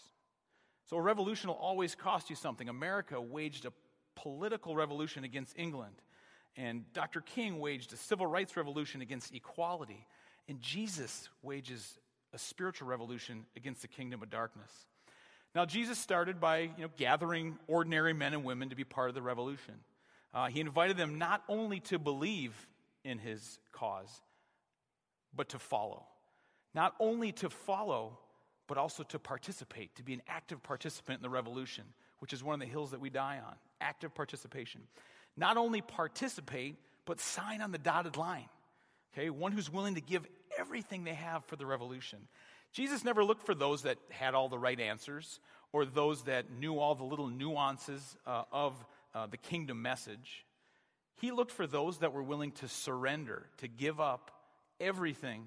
So 0.88 0.96
a 0.96 1.02
revolution 1.02 1.48
will 1.48 1.56
always 1.56 1.94
cost 1.94 2.30
you 2.30 2.36
something. 2.36 2.68
America 2.68 3.20
waged 3.20 3.66
a 3.66 3.72
political 4.14 4.74
revolution 4.76 5.24
against 5.24 5.58
England, 5.58 5.96
and 6.56 6.84
Dr. 6.92 7.20
King 7.20 7.58
waged 7.58 7.92
a 7.92 7.96
civil 7.96 8.26
rights 8.26 8.56
revolution 8.56 9.00
against 9.02 9.34
equality, 9.34 10.06
and 10.48 10.60
Jesus 10.60 11.28
wages 11.42 11.98
a 12.32 12.38
spiritual 12.38 12.88
revolution 12.88 13.46
against 13.56 13.82
the 13.82 13.88
kingdom 13.88 14.22
of 14.22 14.30
darkness. 14.30 14.70
Now, 15.54 15.64
Jesus 15.64 15.98
started 15.98 16.40
by 16.40 16.58
you 16.58 16.82
know, 16.82 16.90
gathering 16.96 17.58
ordinary 17.68 18.12
men 18.12 18.34
and 18.34 18.44
women 18.44 18.70
to 18.70 18.76
be 18.76 18.84
part 18.84 19.08
of 19.08 19.14
the 19.14 19.22
revolution. 19.22 19.74
Uh, 20.34 20.48
he 20.48 20.60
invited 20.60 20.96
them 20.96 21.16
not 21.16 21.44
only 21.48 21.78
to 21.78 21.98
believe 21.98 22.52
in 23.04 23.18
his 23.18 23.60
cause, 23.72 24.10
but 25.34 25.50
to 25.50 25.58
follow. 25.58 26.04
Not 26.74 26.94
only 26.98 27.30
to 27.32 27.48
follow, 27.48 28.18
but 28.66 28.78
also 28.78 29.04
to 29.04 29.18
participate, 29.18 29.94
to 29.96 30.02
be 30.02 30.14
an 30.14 30.22
active 30.26 30.62
participant 30.62 31.18
in 31.18 31.22
the 31.22 31.30
revolution, 31.30 31.84
which 32.18 32.32
is 32.32 32.42
one 32.42 32.54
of 32.54 32.60
the 32.60 32.66
hills 32.66 32.90
that 32.90 33.00
we 33.00 33.10
die 33.10 33.40
on. 33.44 33.54
Active 33.80 34.14
participation. 34.14 34.80
Not 35.36 35.56
only 35.56 35.80
participate, 35.80 36.76
but 37.04 37.20
sign 37.20 37.60
on 37.60 37.70
the 37.70 37.78
dotted 37.78 38.16
line. 38.16 38.48
Okay, 39.12 39.30
one 39.30 39.52
who's 39.52 39.70
willing 39.70 39.94
to 39.94 40.00
give 40.00 40.26
everything 40.58 41.04
they 41.04 41.14
have 41.14 41.44
for 41.44 41.54
the 41.54 41.66
revolution. 41.66 42.18
Jesus 42.72 43.04
never 43.04 43.22
looked 43.22 43.46
for 43.46 43.54
those 43.54 43.82
that 43.82 43.98
had 44.10 44.34
all 44.34 44.48
the 44.48 44.58
right 44.58 44.80
answers 44.80 45.38
or 45.72 45.84
those 45.84 46.22
that 46.22 46.50
knew 46.50 46.78
all 46.78 46.96
the 46.96 47.04
little 47.04 47.28
nuances 47.28 48.16
uh, 48.26 48.42
of 48.50 48.74
uh, 49.14 49.26
the 49.26 49.36
kingdom 49.36 49.82
message. 49.82 50.44
He 51.16 51.30
looked 51.30 51.52
for 51.52 51.66
those 51.66 51.98
that 51.98 52.12
were 52.12 52.22
willing 52.22 52.52
to 52.52 52.68
surrender, 52.68 53.46
to 53.58 53.68
give 53.68 54.00
up 54.00 54.30
everything 54.80 55.46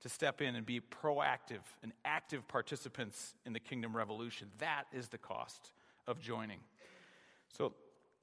to 0.00 0.08
step 0.08 0.40
in 0.40 0.56
and 0.56 0.64
be 0.64 0.80
proactive 0.80 1.62
and 1.82 1.92
active 2.04 2.46
participants 2.48 3.34
in 3.44 3.52
the 3.52 3.60
kingdom 3.60 3.96
revolution. 3.96 4.48
That 4.58 4.84
is 4.92 5.08
the 5.08 5.18
cost 5.18 5.72
of 6.06 6.20
joining. 6.20 6.60
So 7.56 7.74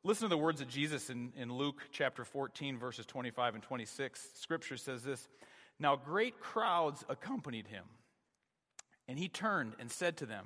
listen 0.04 0.24
to 0.24 0.30
the 0.30 0.38
words 0.38 0.62
of 0.62 0.68
Jesus 0.68 1.10
in, 1.10 1.32
in 1.38 1.54
Luke 1.54 1.82
chapter 1.92 2.26
14, 2.26 2.78
verses 2.78 3.06
25 3.06 3.56
and 3.56 3.64
26. 3.64 4.28
Scripture 4.36 4.78
says 4.78 5.04
this 5.04 5.28
Now 5.80 5.96
great 5.96 6.40
crowds 6.40 7.04
accompanied 7.10 7.68
him, 7.68 7.86
and 9.08 9.20
he 9.20 9.28
turned 9.28 9.74
and 9.80 9.92
said 9.92 10.18
to 10.18 10.26
them, 10.26 10.46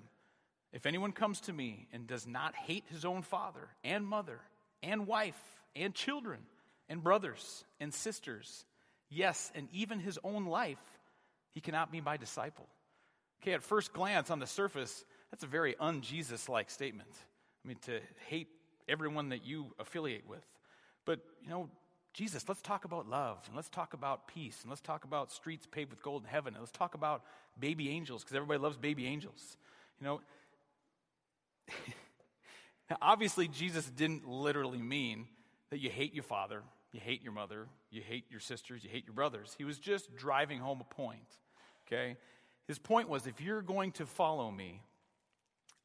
If 0.73 0.85
anyone 0.85 1.11
comes 1.11 1.41
to 1.41 1.53
me 1.53 1.87
and 1.91 2.07
does 2.07 2.25
not 2.25 2.55
hate 2.55 2.85
his 2.89 3.03
own 3.05 3.23
father 3.23 3.67
and 3.83 4.05
mother 4.07 4.39
and 4.81 5.05
wife 5.05 5.39
and 5.75 5.93
children 5.93 6.39
and 6.87 7.03
brothers 7.03 7.65
and 7.79 7.93
sisters, 7.93 8.65
yes, 9.09 9.51
and 9.53 9.67
even 9.73 9.99
his 9.99 10.17
own 10.23 10.45
life, 10.45 10.81
he 11.51 11.59
cannot 11.59 11.91
be 11.91 11.99
my 11.99 12.17
disciple. 12.17 12.67
Okay, 13.41 13.53
at 13.53 13.63
first 13.63 13.91
glance 13.91 14.29
on 14.29 14.39
the 14.39 14.47
surface, 14.47 15.03
that's 15.29 15.43
a 15.43 15.47
very 15.47 15.75
un 15.79 16.01
Jesus 16.01 16.47
like 16.47 16.69
statement. 16.69 17.09
I 17.63 17.67
mean, 17.67 17.77
to 17.83 17.99
hate 18.27 18.47
everyone 18.87 19.29
that 19.29 19.45
you 19.45 19.73
affiliate 19.79 20.27
with. 20.27 20.45
But, 21.05 21.19
you 21.43 21.49
know, 21.49 21.69
Jesus, 22.13 22.47
let's 22.47 22.61
talk 22.61 22.85
about 22.85 23.09
love, 23.09 23.39
and 23.47 23.55
let's 23.55 23.69
talk 23.69 23.93
about 23.93 24.27
peace, 24.27 24.59
and 24.61 24.69
let's 24.69 24.81
talk 24.81 25.05
about 25.05 25.31
streets 25.31 25.65
paved 25.65 25.91
with 25.91 26.03
gold 26.03 26.23
in 26.23 26.29
heaven, 26.29 26.53
and 26.53 26.61
let's 26.61 26.71
talk 26.71 26.93
about 26.93 27.23
baby 27.59 27.89
angels, 27.89 28.23
because 28.23 28.35
everybody 28.35 28.59
loves 28.59 28.77
baby 28.77 29.05
angels. 29.05 29.57
You 29.99 30.07
know, 30.07 30.21
now, 32.89 32.97
obviously, 33.01 33.47
Jesus 33.47 33.85
didn't 33.85 34.27
literally 34.27 34.81
mean 34.81 35.27
that 35.69 35.79
you 35.79 35.89
hate 35.89 36.13
your 36.13 36.23
father, 36.23 36.63
you 36.91 36.99
hate 36.99 37.23
your 37.23 37.33
mother, 37.33 37.67
you 37.89 38.01
hate 38.01 38.25
your 38.29 38.39
sisters, 38.39 38.83
you 38.83 38.89
hate 38.89 39.05
your 39.05 39.13
brothers. 39.13 39.55
He 39.57 39.63
was 39.63 39.79
just 39.79 40.15
driving 40.15 40.59
home 40.59 40.81
a 40.81 40.93
point, 40.93 41.37
okay? 41.87 42.17
His 42.67 42.79
point 42.79 43.09
was 43.09 43.27
if 43.27 43.41
you're 43.41 43.61
going 43.61 43.91
to 43.93 44.05
follow 44.05 44.51
me, 44.51 44.81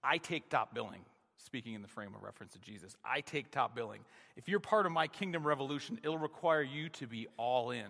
I 0.03 0.19
take 0.19 0.49
top 0.49 0.75
billing, 0.75 1.05
speaking 1.37 1.75
in 1.75 1.83
the 1.83 1.89
frame 1.89 2.15
of 2.15 2.23
reference 2.23 2.53
to 2.53 2.59
Jesus. 2.61 2.97
I 3.05 3.21
take 3.21 3.51
top 3.51 3.75
billing. 3.75 4.01
If 4.37 4.49
you're 4.49 4.61
part 4.61 4.87
of 4.87 4.93
my 4.93 5.07
kingdom 5.07 5.47
revolution, 5.47 5.99
it'll 6.03 6.19
require 6.19 6.63
you 6.63 6.89
to 6.91 7.07
be 7.07 7.27
all 7.37 7.71
in. 7.71 7.87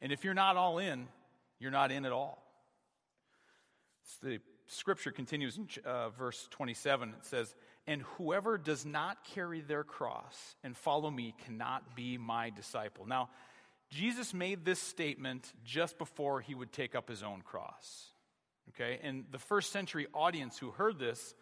And 0.00 0.12
if 0.12 0.24
you're 0.24 0.34
not 0.34 0.56
all 0.56 0.78
in, 0.78 1.08
you're 1.58 1.70
not 1.70 1.92
in 1.92 2.04
at 2.04 2.12
all. 2.12 2.41
The 4.22 4.38
scripture 4.66 5.10
continues 5.10 5.56
in 5.58 5.68
uh, 5.84 6.10
verse 6.10 6.46
27. 6.50 7.10
It 7.10 7.24
says, 7.24 7.54
And 7.86 8.02
whoever 8.16 8.58
does 8.58 8.86
not 8.86 9.24
carry 9.24 9.60
their 9.60 9.84
cross 9.84 10.56
and 10.62 10.76
follow 10.76 11.10
me 11.10 11.34
cannot 11.44 11.96
be 11.96 12.18
my 12.18 12.50
disciple. 12.50 13.06
Now, 13.06 13.30
Jesus 13.90 14.32
made 14.32 14.64
this 14.64 14.80
statement 14.80 15.52
just 15.64 15.98
before 15.98 16.40
he 16.40 16.54
would 16.54 16.72
take 16.72 16.94
up 16.94 17.08
his 17.08 17.22
own 17.22 17.42
cross. 17.42 18.06
Okay? 18.70 18.98
And 19.02 19.24
the 19.30 19.38
first 19.38 19.72
century 19.72 20.06
audience 20.14 20.58
who 20.58 20.70
heard 20.70 20.98
this 20.98 21.34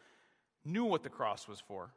knew 0.65 0.85
what 0.85 1.03
the 1.03 1.09
cross 1.09 1.47
was 1.47 1.61
for. 1.61 1.91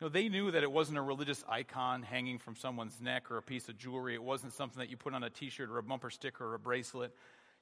You 0.00 0.06
know, 0.06 0.08
they 0.10 0.28
knew 0.28 0.50
that 0.50 0.62
it 0.62 0.70
wasn't 0.70 0.98
a 0.98 1.02
religious 1.02 1.44
icon 1.48 2.02
hanging 2.02 2.38
from 2.38 2.56
someone's 2.56 3.00
neck 3.00 3.30
or 3.30 3.36
a 3.36 3.42
piece 3.42 3.68
of 3.68 3.76
jewelry. 3.76 4.14
It 4.14 4.22
wasn't 4.22 4.52
something 4.52 4.78
that 4.78 4.90
you 4.90 4.96
put 4.96 5.14
on 5.14 5.24
a 5.24 5.30
t 5.30 5.50
shirt 5.50 5.70
or 5.70 5.78
a 5.78 5.82
bumper 5.82 6.10
sticker 6.10 6.44
or 6.44 6.54
a 6.54 6.58
bracelet. 6.58 7.12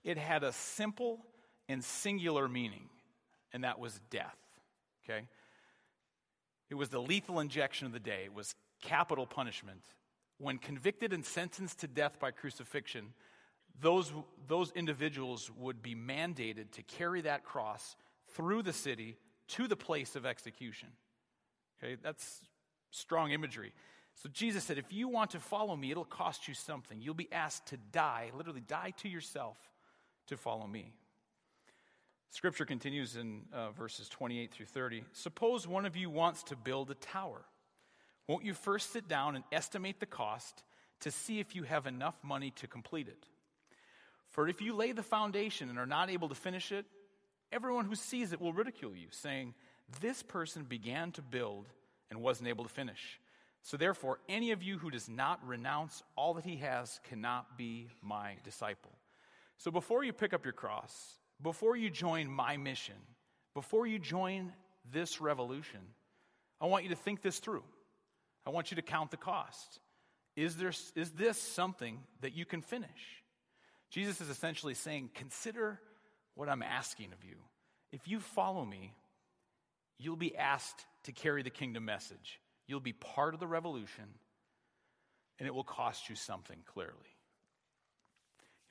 It 0.05 0.19
had 0.19 0.45
a 0.45 0.53
simple 0.53 1.25
and 1.69 1.83
singular 1.83 2.49
meaning, 2.49 2.89
and 3.53 3.65
that 3.65 3.79
was 3.79 4.01
death. 4.11 4.37
Okay? 5.05 5.27
It 6.69 6.75
was 6.75 6.89
the 6.89 7.01
lethal 7.01 7.41
injection 7.41 7.87
of 7.87 7.93
the 7.93 8.01
day, 8.01 8.23
it 8.25 8.35
was 8.35 8.55
capital 8.83 9.27
punishment. 9.27 9.83
When 10.39 10.59
convicted 10.59 11.13
and 11.13 11.25
sentenced 11.25 11.81
to 11.81 11.87
death 11.87 12.21
by 12.21 12.31
crucifixion, 12.31 13.15
those, 13.81 14.13
those 14.47 14.71
individuals 14.73 15.51
would 15.57 15.83
be 15.83 15.95
mandated 15.95 16.73
to 16.73 16.83
carry 16.83 17.23
that 17.23 17.45
cross 17.45 17.97
through 18.35 18.63
the 18.63 18.73
city 18.73 19.17
to 19.49 19.67
the 19.67 19.77
place 19.77 20.17
of 20.17 20.27
execution. 20.27 20.89
Okay, 21.83 21.97
that's 22.03 22.43
strong 22.91 23.31
imagery. 23.33 23.73
So 24.15 24.29
Jesus 24.31 24.65
said, 24.65 24.79
if 24.79 24.93
you 24.93 25.09
want 25.09 25.31
to 25.33 25.41
follow 25.41 25.77
me, 25.77 25.91
it'll 25.91 26.05
cost 26.05 26.49
you 26.49 26.55
something. 26.55 27.01
You'll 27.01 27.15
be 27.15 27.31
asked 27.33 27.67
to 27.67 27.77
die, 27.77 28.31
literally 28.37 28.63
die 28.63 28.95
to 28.99 29.09
yourself 29.09 29.59
to 30.29 30.37
follow 30.37 30.67
me. 30.67 30.95
Scripture 32.31 32.65
continues 32.65 33.17
in 33.17 33.43
uh, 33.53 33.71
verses 33.71 34.09
28 34.09 34.51
through 34.51 34.67
30. 34.67 35.05
Suppose 35.13 35.67
one 35.67 35.87
of 35.87 35.97
you 35.97 36.11
wants 36.11 36.43
to 36.45 36.57
build 36.57 36.91
a 36.91 36.95
tower. 36.95 37.43
Won't 38.29 38.45
you 38.45 38.55
first 38.55 38.93
sit 38.93 39.09
down 39.09 39.37
and 39.37 39.45
estimate 39.53 40.01
the 40.01 40.07
cost 40.07 40.63
to 41.01 41.11
see 41.11 41.39
if 41.39 41.55
you 41.55 41.63
have 41.63 41.87
enough 41.87 42.19
money 42.23 42.51
to 42.57 42.67
complete 42.67 43.09
it? 43.09 43.27
For 44.29 44.49
if 44.49 44.61
you 44.61 44.75
lay 44.75 44.93
the 44.93 45.03
foundation 45.03 45.71
and 45.71 45.79
are 45.79 45.87
not 45.87 46.11
able 46.11 46.29
to 46.29 46.35
finish 46.35 46.73
it, 46.73 46.85
everyone 47.53 47.85
who 47.85 47.95
sees 47.95 48.33
it 48.33 48.41
will 48.41 48.53
ridicule 48.53 48.95
you, 48.95 49.07
saying, 49.11 49.55
This 50.01 50.23
person 50.23 50.65
began 50.65 51.13
to 51.13 51.23
build 51.23 51.67
and 52.11 52.21
wasn't 52.21 52.49
able 52.49 52.65
to 52.65 52.71
finish. 52.71 53.21
So 53.63 53.77
therefore, 53.77 54.19
any 54.29 54.53
of 54.53 54.63
you 54.63 54.79
who 54.79 54.91
does 54.91 55.09
not 55.09 55.45
renounce 55.47 56.03
all 56.17 56.35
that 56.35 56.45
he 56.45 56.57
has 56.57 57.01
cannot 57.09 57.57
be 57.57 57.89
my 58.03 58.37
disciple. 58.45 58.93
So 59.59 59.71
before 59.71 60.05
you 60.05 60.13
pick 60.13 60.35
up 60.35 60.45
your 60.45 60.53
cross, 60.53 61.15
before 61.43 61.77
you 61.77 61.91
join 61.91 62.31
my 62.31 62.57
mission, 62.57 62.95
before 63.55 63.87
you 63.87 63.99
join 63.99 64.53
this 64.93 65.21
revolution, 65.21 65.81
I 66.61 66.67
want 66.67 66.85
you 66.85 66.91
to 66.91 66.97
think 66.97 67.23
this 67.23 67.39
through. 67.39 67.65
I 68.47 68.51
want 68.51 68.71
you 68.71 68.77
to 68.77 68.83
count 68.83 69.11
the 69.11 69.17
cost. 69.17 69.81
Is, 70.37 70.57
there, 70.57 70.73
is 70.95 71.11
this 71.13 71.39
something 71.39 71.99
that 72.21 72.35
you 72.35 72.45
can 72.45 72.63
finish? 72.63 73.23
Jesus 73.91 74.21
is 74.21 74.29
essentially 74.29 74.75
saying, 74.75 75.11
Consider 75.15 75.81
what 76.35 76.49
I'm 76.49 76.63
asking 76.63 77.13
of 77.13 77.25
you. 77.25 77.37
If 77.93 78.07
you 78.07 78.21
follow 78.21 78.65
me, 78.65 78.95
you'll 79.99 80.17
be 80.17 80.37
asked 80.37 80.85
to 81.05 81.13
carry 81.13 81.43
the 81.43 81.51
kingdom 81.51 81.85
message. 81.85 82.41
You'll 82.67 82.81
be 82.81 82.93
part 82.93 83.33
of 83.33 83.41
the 83.41 83.47
revolution, 83.47 84.05
and 85.39 85.47
it 85.47 85.55
will 85.55 85.65
cost 85.65 86.09
you 86.09 86.17
something 86.17 86.59
clearly. 86.67 87.16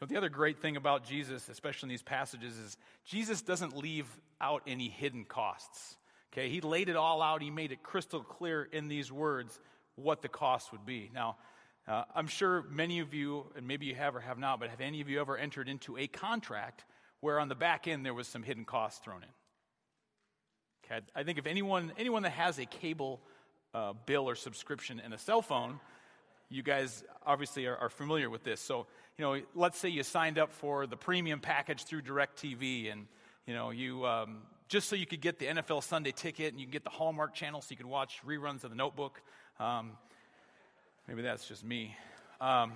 Know, 0.06 0.10
the 0.10 0.18
other 0.18 0.30
great 0.30 0.62
thing 0.62 0.78
about 0.78 1.04
Jesus, 1.04 1.50
especially 1.50 1.88
in 1.88 1.90
these 1.90 2.04
passages, 2.04 2.60
is 2.60 2.78
Jesus 3.06 3.42
doesn't 3.42 3.76
leave 3.76 4.06
out 4.40 4.62
any 4.68 4.88
hidden 4.88 5.26
costs. 5.26 5.98
Okay, 6.32 6.48
he 6.48 6.62
laid 6.62 6.90
it 6.90 6.96
all 6.96 7.24
out. 7.24 7.42
He 7.42 7.50
made 7.50 7.72
it 7.72 7.82
crystal 7.82 8.22
clear 8.22 8.68
in 8.72 8.88
these 8.88 9.12
words 9.12 9.60
what 9.96 10.22
the 10.22 10.28
cost 10.28 10.72
would 10.72 10.86
be. 10.86 11.10
Now, 11.12 11.38
uh, 11.88 12.04
I'm 12.14 12.28
sure 12.28 12.66
many 12.70 13.00
of 13.00 13.16
you, 13.16 13.48
and 13.56 13.68
maybe 13.68 13.88
you 13.88 13.96
have 13.96 14.16
or 14.16 14.20
have 14.20 14.38
not, 14.38 14.60
but 14.60 14.70
have 14.70 14.80
any 14.80 15.02
of 15.02 15.10
you 15.10 15.20
ever 15.20 15.38
entered 15.38 15.68
into 15.68 15.98
a 15.98 16.06
contract 16.06 16.86
where 17.22 17.40
on 17.40 17.50
the 17.50 17.56
back 17.56 17.88
end 17.88 18.06
there 18.06 18.14
was 18.14 18.28
some 18.28 18.44
hidden 18.44 18.66
costs 18.66 19.04
thrown 19.04 19.24
in? 19.24 19.30
Okay, 20.86 21.04
I 21.16 21.24
think 21.24 21.40
if 21.40 21.48
anyone, 21.48 21.94
anyone 21.98 22.22
that 22.24 22.34
has 22.34 22.60
a 22.60 22.66
cable 22.66 23.22
uh, 23.74 23.94
bill 24.06 24.30
or 24.30 24.36
subscription 24.36 25.02
and 25.04 25.16
a 25.16 25.18
cell 25.18 25.42
phone, 25.42 25.80
you 26.50 26.62
guys 26.62 27.04
obviously 27.26 27.66
are, 27.66 27.76
are, 27.76 27.90
familiar 27.90 28.30
with 28.30 28.44
this. 28.44 28.62
So, 28.62 28.88
you 29.18 29.24
know, 29.24 29.42
let's 29.54 29.78
say 29.78 29.90
you 29.90 30.04
signed 30.04 30.38
up 30.38 30.52
for 30.52 30.88
the 30.88 30.98
premium 30.98 31.40
package 31.40 31.84
through 31.84 32.02
DirecTV 32.02 32.92
and, 32.92 33.08
you 33.46 33.54
know, 33.54 33.70
you, 33.70 34.06
um, 34.06 34.40
just 34.68 34.90
so 34.90 34.96
you 34.96 35.06
could 35.06 35.22
get 35.22 35.40
the 35.40 35.46
NFL 35.46 35.84
Sunday 35.84 36.12
ticket 36.12 36.52
and 36.52 36.60
you 36.60 36.66
can 36.66 36.72
get 36.72 36.84
the 36.84 36.90
Hallmark 36.90 37.34
channel 37.34 37.62
so 37.62 37.68
you 37.70 37.78
could 37.78 37.86
watch 37.86 38.20
reruns 38.28 38.64
of 38.64 38.72
The 38.72 38.76
Notebook. 38.76 39.22
Um, 39.60 39.92
maybe 41.08 41.22
that's 41.22 41.48
just 41.48 41.64
me. 41.64 41.96
Um, 42.42 42.74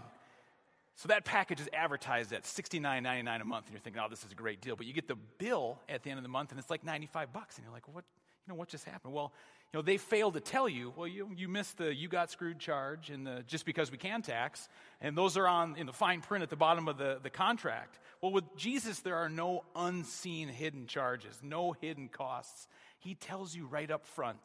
so 0.96 1.08
that 1.08 1.26
package 1.26 1.62
is 1.62 1.70
advertised 1.74 2.34
at 2.34 2.44
$69.99 2.44 3.42
a 3.42 3.46
month, 3.46 3.66
and 3.66 3.74
you're 3.74 3.80
thinking, 3.80 4.02
oh, 4.04 4.10
this 4.10 4.26
is 4.26 4.32
a 4.34 4.36
great 4.36 4.60
deal. 4.60 4.76
But 4.76 4.86
you 4.86 4.94
get 4.94 5.08
the 5.08 5.16
bill 5.38 5.80
at 5.88 6.04
the 6.04 6.10
end 6.10 6.20
of 6.20 6.24
the 6.24 6.30
month, 6.30 6.52
and 6.52 6.60
it's 6.60 6.70
like 6.70 6.84
95 6.84 7.32
bucks, 7.32 7.58
and 7.58 7.66
you're 7.66 7.74
like, 7.74 7.88
what? 7.88 8.04
You 8.46 8.54
know, 8.54 8.56
what 8.56 8.68
just 8.68 8.84
happened? 8.84 9.14
Well, 9.14 9.32
you 9.72 9.78
know, 9.78 9.84
they 9.84 9.98
failed 9.98 10.34
to 10.34 10.40
tell 10.40 10.68
you, 10.68 10.92
well, 10.96 11.08
you, 11.08 11.30
you 11.38 11.48
missed 11.48 11.78
the 11.78 11.94
you 11.94 12.08
got 12.08 12.32
screwed 12.32 12.58
charge 12.58 13.12
and 13.12 13.28
the 13.28 13.44
just 13.46 13.66
because 13.66 13.92
we 13.92 14.00
can 14.00 14.24
tax, 14.24 14.68
and 15.00 15.16
those 15.16 15.38
are 15.38 15.48
on 15.48 15.76
in 15.76 15.86
the 15.86 15.94
fine 15.94 16.22
print 16.22 16.42
at 16.42 16.50
the 16.50 16.56
bottom 16.56 16.88
of 16.88 16.98
the, 16.98 17.20
the 17.22 17.30
contract. 17.30 18.00
Well, 18.22 18.32
with 18.32 18.56
Jesus, 18.58 19.02
there 19.02 19.16
are 19.16 19.30
no 19.30 19.64
unseen 19.76 20.50
hidden 20.50 20.88
charges, 20.88 21.40
no 21.44 21.74
hidden 21.74 22.10
costs. 22.10 22.68
He 22.98 23.14
tells 23.14 23.56
you 23.56 23.68
right 23.68 23.92
up 23.92 24.06
front 24.06 24.42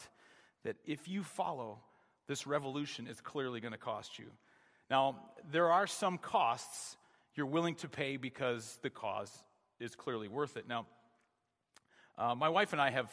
that 0.65 0.77
if 0.85 1.09
you 1.09 1.23
follow, 1.23 1.79
this 2.27 2.47
revolution 2.47 3.07
is 3.07 3.21
clearly 3.21 3.61
going 3.61 3.73
to 3.73 3.79
cost 3.79 4.19
you. 4.19 4.27
Now, 4.91 5.17
there 5.51 5.71
are 5.71 5.87
some 5.87 6.19
costs 6.19 6.97
you're 7.35 7.47
willing 7.47 7.75
to 7.77 7.89
pay 7.89 8.17
because 8.19 8.79
the 8.83 8.91
cause 8.91 9.33
is 9.81 9.95
clearly 9.97 10.29
worth 10.29 10.57
it. 10.57 10.69
Now, 10.69 10.87
uh, 12.17 12.35
my 12.35 12.49
wife 12.49 12.73
and 12.73 12.81
I 12.81 12.91
have 12.91 13.11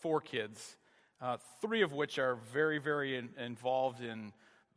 four 0.00 0.20
kids, 0.20 0.76
uh, 1.24 1.38
three 1.62 1.80
of 1.80 1.94
which 1.94 2.18
are 2.18 2.36
very, 2.52 2.78
very 2.78 3.16
in, 3.16 3.30
involved 3.42 4.02
in 4.02 4.30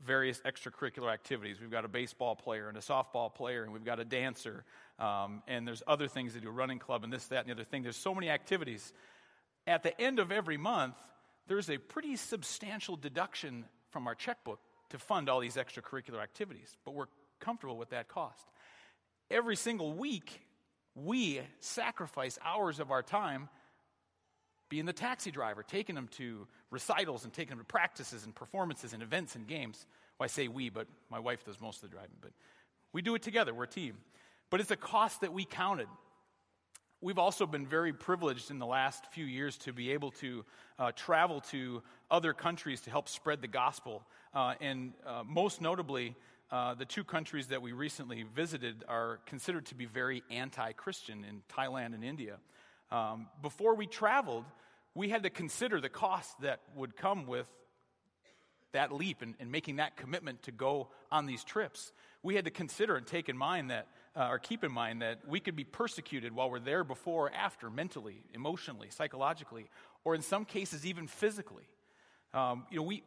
various 0.05 0.39
extracurricular 0.45 1.11
activities. 1.11 1.59
We've 1.59 1.71
got 1.71 1.83
a 1.83 1.89
baseball 1.89 2.37
player 2.37 2.69
and 2.69 2.77
a 2.77 2.81
softball 2.81 3.33
player, 3.33 3.63
and 3.63 3.73
we've 3.73 3.83
got 3.83 3.99
a 3.99 4.05
dancer, 4.05 4.63
um, 4.97 5.43
and 5.47 5.67
there's 5.67 5.83
other 5.87 6.07
things 6.07 6.33
they 6.33 6.39
do, 6.39 6.47
a 6.47 6.51
running 6.51 6.79
club, 6.79 7.03
and 7.03 7.11
this, 7.11 7.25
that, 7.25 7.39
and 7.39 7.49
the 7.49 7.51
other 7.51 7.65
thing. 7.65 7.83
There's 7.83 7.97
so 7.97 8.15
many 8.15 8.29
activities. 8.29 8.93
At 9.65 9.83
the 9.83 9.99
end 9.99 10.19
of 10.19 10.31
every 10.31 10.55
month, 10.55 10.95
there's 11.47 11.69
a 11.69 11.77
pretty 11.77 12.15
substantial 12.15 12.95
deduction 12.95 13.65
from 13.89 14.07
our 14.07 14.15
checkbook 14.15 14.61
to 14.91 14.99
fund 14.99 15.27
all 15.27 15.41
these 15.41 15.57
extracurricular 15.57 16.23
activities, 16.23 16.77
but 16.85 16.93
we're 16.93 17.07
comfortable 17.41 17.77
with 17.77 17.89
that 17.89 18.07
cost. 18.07 18.47
Every 19.29 19.57
single 19.57 19.91
week, 19.91 20.39
we 20.95 21.41
sacrifice 21.59 22.39
hours 22.41 22.79
of 22.79 22.89
our 22.89 23.03
time 23.03 23.49
being 24.69 24.85
the 24.85 24.93
taxi 24.93 25.31
driver, 25.31 25.63
taking 25.63 25.95
them 25.95 26.07
to 26.17 26.47
recitals 26.71 27.23
and 27.23 27.33
taking 27.33 27.51
them 27.51 27.59
to 27.59 27.65
practices 27.65 28.25
and 28.25 28.35
performances 28.35 28.93
and 28.93 29.01
events 29.01 29.35
and 29.35 29.47
games. 29.47 29.85
Well, 30.19 30.25
I 30.25 30.27
say 30.27 30.47
we, 30.47 30.69
but 30.69 30.87
my 31.09 31.19
wife 31.19 31.45
does 31.45 31.59
most 31.61 31.83
of 31.83 31.89
the 31.89 31.95
driving. 31.95 32.17
But 32.21 32.31
we 32.93 33.01
do 33.01 33.15
it 33.15 33.21
together, 33.21 33.53
we're 33.53 33.63
a 33.63 33.67
team. 33.67 33.95
But 34.49 34.61
it's 34.61 34.71
a 34.71 34.77
cost 34.77 35.21
that 35.21 35.33
we 35.33 35.45
counted. 35.45 35.87
We've 36.99 37.19
also 37.19 37.45
been 37.45 37.67
very 37.67 37.93
privileged 37.93 38.49
in 38.49 38.57
the 38.57 38.65
last 38.65 39.05
few 39.11 39.25
years 39.25 39.57
to 39.59 39.73
be 39.73 39.91
able 39.91 40.11
to 40.11 40.43
uh, 40.79 40.91
travel 40.95 41.41
to 41.51 41.83
other 42.09 42.33
countries 42.33 42.81
to 42.81 42.89
help 42.89 43.07
spread 43.07 43.41
the 43.41 43.47
gospel. 43.47 44.03
Uh, 44.33 44.55
and 44.61 44.93
uh, 45.05 45.23
most 45.23 45.61
notably, 45.61 46.15
uh, 46.49 46.73
the 46.73 46.85
two 46.85 47.03
countries 47.03 47.47
that 47.47 47.61
we 47.61 47.71
recently 47.71 48.23
visited 48.35 48.83
are 48.87 49.19
considered 49.25 49.65
to 49.67 49.75
be 49.75 49.85
very 49.85 50.23
anti 50.31 50.71
Christian 50.71 51.23
in 51.23 51.41
Thailand 51.53 51.93
and 51.93 52.03
India. 52.03 52.37
Um, 52.91 53.27
before 53.41 53.75
we 53.75 53.85
traveled, 53.85 54.45
we 54.95 55.09
had 55.09 55.23
to 55.23 55.29
consider 55.29 55.81
the 55.81 55.89
cost 55.89 56.39
that 56.41 56.61
would 56.75 56.95
come 56.95 57.27
with 57.27 57.47
that 58.73 58.91
leap 58.91 59.21
and, 59.21 59.35
and, 59.39 59.51
making 59.51 59.77
that 59.77 59.95
commitment 59.95 60.43
to 60.43 60.51
go 60.51 60.89
on 61.11 61.25
these 61.25 61.43
trips. 61.43 61.91
We 62.21 62.35
had 62.35 62.45
to 62.45 62.51
consider 62.51 62.95
and 62.95 63.07
take 63.07 63.29
in 63.29 63.37
mind 63.37 63.71
that, 63.71 63.87
uh, 64.15 64.27
or 64.29 64.39
keep 64.39 64.63
in 64.63 64.71
mind 64.71 65.01
that 65.01 65.19
we 65.27 65.39
could 65.39 65.55
be 65.55 65.63
persecuted 65.63 66.33
while 66.33 66.49
we're 66.49 66.59
there 66.59 66.83
before 66.83 67.27
or 67.27 67.33
after, 67.33 67.69
mentally, 67.69 68.23
emotionally, 68.33 68.89
psychologically, 68.89 69.67
or 70.03 70.15
in 70.15 70.21
some 70.21 70.45
cases, 70.45 70.85
even 70.85 71.07
physically. 71.07 71.67
Um, 72.33 72.65
you 72.69 72.77
know, 72.77 72.83
we, 72.83 73.03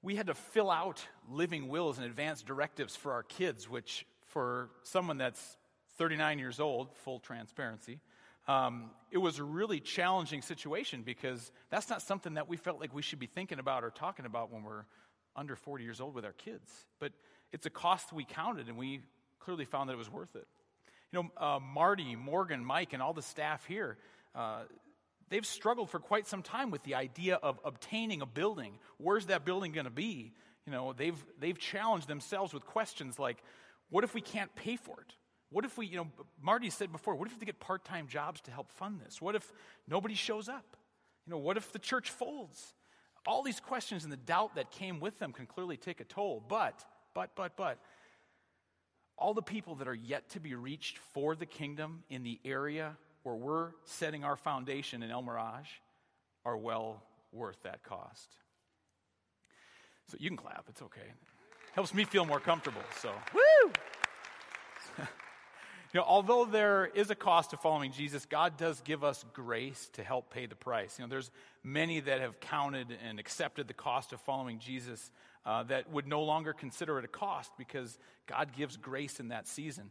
we 0.00 0.14
had 0.14 0.28
to 0.28 0.34
fill 0.34 0.70
out 0.70 1.04
living 1.28 1.68
wills 1.68 1.98
and 1.98 2.06
advance 2.06 2.42
directives 2.42 2.94
for 2.94 3.12
our 3.12 3.24
kids, 3.24 3.68
which 3.68 4.06
for 4.26 4.70
someone 4.84 5.18
that's 5.18 5.56
39 5.98 6.38
years 6.38 6.60
old, 6.60 6.94
full 6.98 7.18
transparency, 7.18 8.00
um, 8.48 8.90
it 9.10 9.18
was 9.18 9.38
a 9.38 9.44
really 9.44 9.80
challenging 9.80 10.42
situation 10.42 11.02
because 11.02 11.50
that's 11.70 11.88
not 11.88 12.02
something 12.02 12.34
that 12.34 12.48
we 12.48 12.56
felt 12.56 12.80
like 12.80 12.94
we 12.94 13.02
should 13.02 13.18
be 13.18 13.26
thinking 13.26 13.58
about 13.58 13.84
or 13.84 13.90
talking 13.90 14.26
about 14.26 14.52
when 14.52 14.62
we're 14.62 14.84
under 15.34 15.56
40 15.56 15.84
years 15.84 16.00
old 16.00 16.14
with 16.14 16.24
our 16.24 16.32
kids. 16.32 16.70
But 16.98 17.12
it's 17.52 17.66
a 17.66 17.70
cost 17.70 18.12
we 18.12 18.24
counted, 18.24 18.68
and 18.68 18.76
we 18.76 19.00
clearly 19.38 19.64
found 19.64 19.88
that 19.88 19.94
it 19.94 19.98
was 19.98 20.10
worth 20.10 20.34
it. 20.34 20.46
You 21.12 21.22
know, 21.22 21.30
uh, 21.36 21.58
Marty, 21.60 22.16
Morgan, 22.16 22.64
Mike, 22.64 22.92
and 22.92 23.02
all 23.02 23.12
the 23.12 23.22
staff 23.22 23.64
here, 23.66 23.96
uh, 24.34 24.62
they've 25.28 25.46
struggled 25.46 25.90
for 25.90 25.98
quite 26.00 26.26
some 26.26 26.42
time 26.42 26.70
with 26.70 26.82
the 26.82 26.94
idea 26.94 27.36
of 27.36 27.60
obtaining 27.64 28.22
a 28.22 28.26
building. 28.26 28.78
Where's 28.98 29.26
that 29.26 29.44
building 29.44 29.72
going 29.72 29.84
to 29.84 29.90
be? 29.90 30.32
You 30.66 30.72
know, 30.72 30.92
they've, 30.92 31.24
they've 31.38 31.58
challenged 31.58 32.08
themselves 32.08 32.52
with 32.52 32.66
questions 32.66 33.18
like, 33.18 33.42
what 33.88 34.02
if 34.02 34.14
we 34.14 34.20
can't 34.20 34.54
pay 34.56 34.76
for 34.76 35.00
it? 35.00 35.14
What 35.50 35.64
if 35.64 35.78
we, 35.78 35.86
you 35.86 35.96
know, 35.96 36.08
Marty 36.42 36.70
said 36.70 36.90
before, 36.90 37.14
what 37.14 37.26
if 37.26 37.32
we 37.32 37.34
have 37.34 37.40
to 37.40 37.46
get 37.46 37.60
part 37.60 37.84
time 37.84 38.08
jobs 38.08 38.40
to 38.42 38.50
help 38.50 38.72
fund 38.72 39.00
this? 39.04 39.20
What 39.20 39.34
if 39.34 39.52
nobody 39.88 40.14
shows 40.14 40.48
up? 40.48 40.76
You 41.26 41.32
know, 41.32 41.38
what 41.38 41.56
if 41.56 41.72
the 41.72 41.78
church 41.78 42.10
folds? 42.10 42.74
All 43.26 43.42
these 43.42 43.60
questions 43.60 44.04
and 44.04 44.12
the 44.12 44.16
doubt 44.16 44.54
that 44.56 44.70
came 44.70 45.00
with 45.00 45.18
them 45.18 45.32
can 45.32 45.46
clearly 45.46 45.76
take 45.76 46.00
a 46.00 46.04
toll. 46.04 46.44
But, 46.48 46.84
but, 47.14 47.30
but, 47.34 47.56
but, 47.56 47.78
all 49.18 49.34
the 49.34 49.42
people 49.42 49.76
that 49.76 49.88
are 49.88 49.94
yet 49.94 50.28
to 50.30 50.40
be 50.40 50.54
reached 50.54 50.98
for 50.98 51.34
the 51.34 51.46
kingdom 51.46 52.04
in 52.10 52.22
the 52.22 52.38
area 52.44 52.96
where 53.22 53.34
we're 53.34 53.70
setting 53.84 54.24
our 54.24 54.36
foundation 54.36 55.02
in 55.02 55.10
El 55.10 55.22
Mirage 55.22 55.70
are 56.44 56.56
well 56.56 57.02
worth 57.32 57.60
that 57.62 57.82
cost. 57.82 58.36
So 60.08 60.16
you 60.20 60.28
can 60.28 60.36
clap, 60.36 60.66
it's 60.68 60.82
okay. 60.82 61.12
Helps 61.72 61.92
me 61.92 62.04
feel 62.04 62.24
more 62.24 62.40
comfortable. 62.40 62.82
So, 63.00 63.10
woo! 63.34 63.72
You 65.92 66.00
know, 66.00 66.06
although 66.06 66.44
there 66.44 66.86
is 66.86 67.10
a 67.10 67.14
cost 67.14 67.50
to 67.50 67.56
following 67.56 67.92
Jesus, 67.92 68.26
God 68.26 68.56
does 68.56 68.80
give 68.80 69.04
us 69.04 69.24
grace 69.32 69.88
to 69.92 70.02
help 70.02 70.30
pay 70.30 70.46
the 70.46 70.56
price. 70.56 70.98
You 70.98 71.04
know, 71.04 71.08
there's 71.08 71.30
many 71.62 72.00
that 72.00 72.20
have 72.20 72.40
counted 72.40 72.88
and 73.06 73.20
accepted 73.20 73.68
the 73.68 73.74
cost 73.74 74.12
of 74.12 74.20
following 74.20 74.58
Jesus 74.58 75.10
uh, 75.44 75.62
that 75.64 75.90
would 75.90 76.06
no 76.06 76.22
longer 76.22 76.52
consider 76.52 76.98
it 76.98 77.04
a 77.04 77.08
cost 77.08 77.52
because 77.56 77.98
God 78.26 78.52
gives 78.52 78.76
grace 78.76 79.20
in 79.20 79.28
that 79.28 79.46
season. 79.46 79.90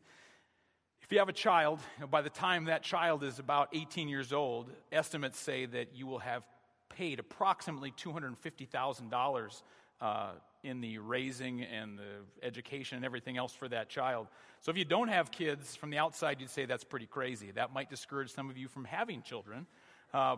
If 1.01 1.11
you 1.11 1.19
have 1.19 1.29
a 1.29 1.33
child, 1.33 1.79
you 1.97 2.01
know, 2.01 2.07
by 2.07 2.21
the 2.21 2.29
time 2.29 2.65
that 2.65 2.83
child 2.83 3.23
is 3.23 3.39
about 3.39 3.69
18 3.73 4.09
years 4.09 4.33
old, 4.33 4.71
estimates 4.91 5.39
say 5.39 5.65
that 5.65 5.95
you 5.95 6.07
will 6.07 6.19
have 6.19 6.43
paid 6.89 7.19
approximately 7.19 7.91
$250,000 7.91 9.61
uh, 10.01 10.31
in 10.63 10.81
the 10.81 10.97
raising 10.97 11.63
and 11.63 11.97
the 11.97 12.45
education 12.45 12.97
and 12.97 13.05
everything 13.05 13.37
else 13.37 13.53
for 13.53 13.67
that 13.69 13.89
child. 13.89 14.27
So 14.61 14.71
if 14.71 14.77
you 14.77 14.85
don't 14.85 15.09
have 15.09 15.31
kids 15.31 15.75
from 15.75 15.91
the 15.91 15.97
outside, 15.97 16.41
you'd 16.41 16.49
say 16.49 16.65
that's 16.65 16.83
pretty 16.83 17.05
crazy. 17.05 17.51
That 17.51 17.73
might 17.73 17.89
discourage 17.89 18.31
some 18.31 18.49
of 18.49 18.57
you 18.57 18.67
from 18.67 18.85
having 18.85 19.21
children. 19.21 19.67
Uh, 20.13 20.37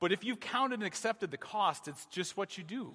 but 0.00 0.12
if 0.12 0.24
you've 0.24 0.40
counted 0.40 0.80
and 0.80 0.84
accepted 0.84 1.30
the 1.30 1.36
cost, 1.36 1.88
it's 1.88 2.06
just 2.06 2.36
what 2.36 2.58
you 2.58 2.64
do. 2.64 2.94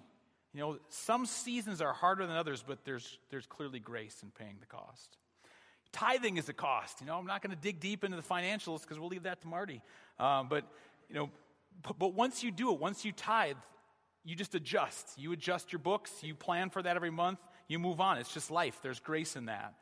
You 0.54 0.60
know, 0.60 0.78
some 0.90 1.26
seasons 1.26 1.82
are 1.82 1.94
harder 1.94 2.28
than 2.28 2.36
others, 2.36 2.64
but 2.68 2.84
there's, 2.84 3.18
there's 3.30 3.46
clearly 3.46 3.80
grace 3.80 4.18
in 4.22 4.32
paying 4.32 4.58
the 4.60 4.66
cost. 4.66 5.18
Tithing 5.94 6.38
is 6.38 6.50
a 6.50 6.54
cost. 6.54 7.02
You 7.02 7.08
know, 7.08 7.18
I'm 7.18 7.26
not 7.26 7.42
going 7.42 7.56
to 7.56 7.62
dig 7.62 7.80
deep 7.80 8.04
into 8.04 8.18
the 8.18 8.24
financials 8.24 8.82
because 8.82 9.00
we'll 9.00 9.10
leave 9.10 9.24
that 9.24 9.42
to 9.42 9.48
Marty. 9.48 9.82
Um, 10.20 10.48
but, 10.50 10.66
you 11.10 11.16
know, 11.16 11.30
but, 11.84 11.98
but 11.98 12.14
once 12.14 12.44
you 12.44 12.52
do 12.52 12.74
it, 12.74 12.80
once 12.80 13.04
you 13.06 13.12
tithe, 13.12 13.56
you 14.24 14.36
just 14.36 14.56
adjust. 14.56 15.18
You 15.18 15.32
adjust 15.32 15.72
your 15.72 15.80
books, 15.80 16.12
you 16.22 16.36
plan 16.36 16.70
for 16.70 16.82
that 16.82 16.96
every 16.96 17.10
month, 17.10 17.40
you 17.68 17.80
move 17.80 18.00
on. 18.00 18.18
It's 18.18 18.34
just 18.34 18.52
life. 18.52 18.80
There's 18.82 19.00
grace 19.00 19.36
in 19.36 19.46
that. 19.46 19.74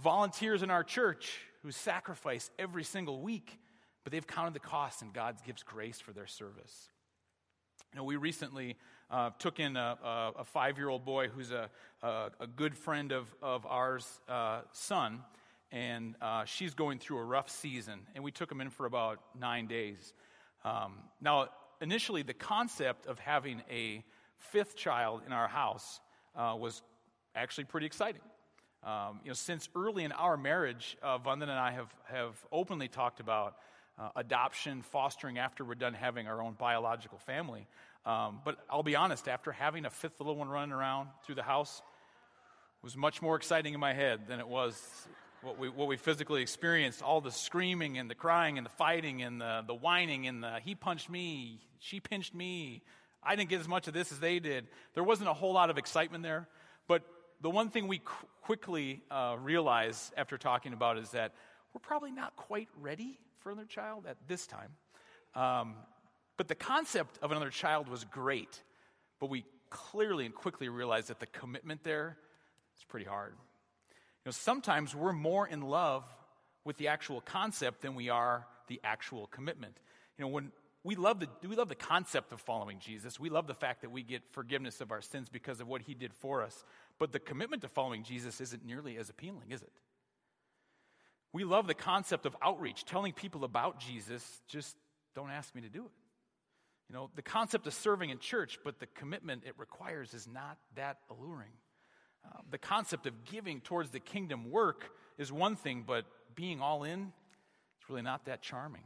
Volunteers 0.00 0.62
in 0.62 0.70
our 0.70 0.84
church 0.84 1.38
who 1.62 1.70
sacrifice 1.70 2.50
every 2.58 2.84
single 2.84 3.20
week, 3.20 3.58
but 4.04 4.12
they've 4.12 4.26
counted 4.26 4.54
the 4.54 4.60
cost 4.60 5.02
and 5.02 5.12
God 5.12 5.36
gives 5.44 5.62
grace 5.62 6.00
for 6.00 6.12
their 6.12 6.26
service. 6.26 6.88
You 7.92 7.98
know, 7.98 8.04
we 8.04 8.16
recently 8.16 8.76
uh, 9.10 9.30
took 9.38 9.60
in 9.60 9.76
a, 9.76 9.98
a, 10.02 10.32
a 10.38 10.44
five 10.44 10.78
year 10.78 10.88
old 10.88 11.04
boy 11.04 11.28
who's 11.28 11.50
a, 11.50 11.68
a, 12.02 12.46
good 12.56 12.74
friend 12.74 13.12
of, 13.12 13.32
of 13.42 13.66
ours' 13.66 14.20
uh, 14.28 14.62
son, 14.72 15.20
and 15.70 16.16
uh, 16.22 16.44
she's 16.44 16.74
going 16.74 16.98
through 16.98 17.18
a 17.18 17.24
rough 17.24 17.50
season. 17.50 18.00
And 18.14 18.24
we 18.24 18.30
took 18.30 18.50
him 18.50 18.60
in 18.60 18.70
for 18.70 18.86
about 18.86 19.20
nine 19.38 19.66
days. 19.66 20.14
Um, 20.64 20.94
now, 21.20 21.48
initially, 21.82 22.22
the 22.22 22.32
concept 22.32 23.06
of 23.06 23.18
having 23.18 23.62
a 23.70 24.02
fifth 24.36 24.76
child 24.76 25.22
in 25.26 25.32
our 25.32 25.48
house 25.48 26.00
uh, 26.36 26.54
was 26.58 26.80
actually 27.34 27.64
pretty 27.64 27.86
exciting. 27.86 28.22
Um, 28.84 29.20
you 29.22 29.28
know, 29.28 29.34
since 29.34 29.68
early 29.76 30.04
in 30.04 30.12
our 30.12 30.36
marriage, 30.36 30.96
uh, 31.02 31.18
and 31.24 31.42
I 31.42 31.72
have, 31.72 31.94
have 32.04 32.34
openly 32.50 32.88
talked 32.88 33.20
about 33.20 33.56
uh, 33.98 34.08
adoption, 34.16 34.82
fostering 34.82 35.38
after 35.38 35.64
we're 35.64 35.74
done 35.74 35.94
having 35.94 36.26
our 36.26 36.40
own 36.40 36.54
biological 36.54 37.18
family. 37.18 37.66
Um, 38.06 38.40
but 38.44 38.58
I'll 38.70 38.82
be 38.82 38.96
honest, 38.96 39.28
after 39.28 39.52
having 39.52 39.84
a 39.84 39.90
fifth 39.90 40.18
little 40.18 40.36
one 40.36 40.48
running 40.48 40.72
around 40.72 41.08
through 41.24 41.36
the 41.36 41.42
house, 41.42 41.82
was 42.82 42.96
much 42.96 43.22
more 43.22 43.36
exciting 43.36 43.74
in 43.74 43.80
my 43.80 43.92
head 43.92 44.26
than 44.26 44.40
it 44.40 44.48
was 44.48 45.06
what 45.42 45.58
we, 45.58 45.68
what 45.68 45.88
we 45.88 45.96
physically 45.96 46.40
experienced 46.40 47.02
all 47.02 47.20
the 47.20 47.32
screaming 47.32 47.98
and 47.98 48.08
the 48.08 48.14
crying 48.14 48.58
and 48.58 48.64
the 48.64 48.70
fighting 48.70 49.22
and 49.22 49.40
the, 49.40 49.64
the 49.66 49.74
whining 49.74 50.26
and 50.26 50.42
the 50.42 50.60
he 50.64 50.74
punched 50.74 51.10
me, 51.10 51.60
she 51.80 52.00
pinched 52.00 52.34
me. 52.34 52.82
I 53.22 53.36
didn't 53.36 53.50
get 53.50 53.60
as 53.60 53.68
much 53.68 53.88
of 53.88 53.94
this 53.94 54.12
as 54.12 54.18
they 54.18 54.38
did. 54.38 54.66
There 54.94 55.04
wasn't 55.04 55.28
a 55.28 55.34
whole 55.34 55.52
lot 55.52 55.70
of 55.70 55.78
excitement 55.78 56.22
there. 56.22 56.48
But 56.88 57.02
the 57.40 57.50
one 57.50 57.70
thing 57.70 57.88
we 57.88 57.98
qu- 57.98 58.26
quickly 58.42 59.02
uh, 59.10 59.36
realize 59.40 60.12
after 60.16 60.38
talking 60.38 60.72
about 60.72 60.98
is 60.98 61.10
that 61.10 61.32
we're 61.72 61.80
probably 61.80 62.12
not 62.12 62.36
quite 62.36 62.68
ready 62.80 63.18
for 63.38 63.50
another 63.50 63.66
child 63.66 64.06
at 64.08 64.16
this 64.28 64.46
time. 64.46 64.70
Um, 65.34 65.74
but 66.36 66.48
the 66.48 66.54
concept 66.54 67.18
of 67.22 67.30
another 67.30 67.50
child 67.50 67.88
was 67.88 68.04
great. 68.04 68.62
But 69.20 69.30
we 69.30 69.44
clearly 69.70 70.26
and 70.26 70.34
quickly 70.34 70.68
realized 70.68 71.08
that 71.08 71.20
the 71.20 71.26
commitment 71.26 71.82
there 71.82 72.16
is 72.76 72.84
pretty 72.84 73.06
hard. 73.06 73.34
You 74.24 74.28
know, 74.28 74.32
sometimes 74.32 74.94
we're 74.94 75.12
more 75.12 75.46
in 75.46 75.62
love 75.62 76.04
with 76.64 76.76
the 76.76 76.88
actual 76.88 77.20
concept 77.20 77.82
than 77.82 77.94
we 77.94 78.08
are 78.08 78.46
the 78.68 78.80
actual 78.84 79.26
commitment. 79.26 79.76
You 80.16 80.24
know, 80.24 80.28
when 80.28 80.52
we 80.84 80.96
love 80.96 81.20
the 81.20 81.28
we 81.46 81.54
love 81.54 81.68
the 81.68 81.74
concept 81.74 82.32
of 82.32 82.40
following 82.40 82.78
Jesus. 82.80 83.20
We 83.20 83.30
love 83.30 83.46
the 83.46 83.54
fact 83.54 83.82
that 83.82 83.90
we 83.90 84.02
get 84.02 84.22
forgiveness 84.32 84.80
of 84.80 84.90
our 84.90 85.00
sins 85.00 85.28
because 85.28 85.60
of 85.60 85.68
what 85.68 85.82
he 85.82 85.94
did 85.94 86.12
for 86.12 86.42
us. 86.42 86.64
But 86.98 87.12
the 87.12 87.20
commitment 87.20 87.62
to 87.62 87.68
following 87.68 88.02
Jesus 88.02 88.40
isn't 88.40 88.64
nearly 88.64 88.96
as 88.96 89.08
appealing, 89.08 89.50
is 89.50 89.62
it? 89.62 89.72
We 91.32 91.44
love 91.44 91.66
the 91.66 91.74
concept 91.74 92.26
of 92.26 92.36
outreach, 92.42 92.84
telling 92.84 93.12
people 93.12 93.44
about 93.44 93.80
Jesus, 93.80 94.42
just 94.48 94.76
don't 95.14 95.30
ask 95.30 95.54
me 95.54 95.62
to 95.62 95.68
do 95.68 95.84
it. 95.84 95.92
You 96.88 96.96
know, 96.96 97.10
the 97.14 97.22
concept 97.22 97.66
of 97.66 97.74
serving 97.74 98.10
in 98.10 98.18
church, 98.18 98.58
but 98.64 98.80
the 98.80 98.86
commitment 98.86 99.44
it 99.46 99.54
requires 99.56 100.12
is 100.14 100.28
not 100.28 100.58
that 100.74 100.98
alluring. 101.10 101.52
Uh, 102.24 102.38
the 102.50 102.58
concept 102.58 103.06
of 103.06 103.24
giving 103.24 103.60
towards 103.60 103.90
the 103.90 104.00
kingdom 104.00 104.50
work 104.50 104.90
is 105.18 105.32
one 105.32 105.56
thing, 105.56 105.84
but 105.86 106.04
being 106.34 106.60
all 106.60 106.84
in, 106.84 107.12
it's 107.80 107.90
really 107.90 108.02
not 108.02 108.24
that 108.26 108.42
charming. 108.42 108.84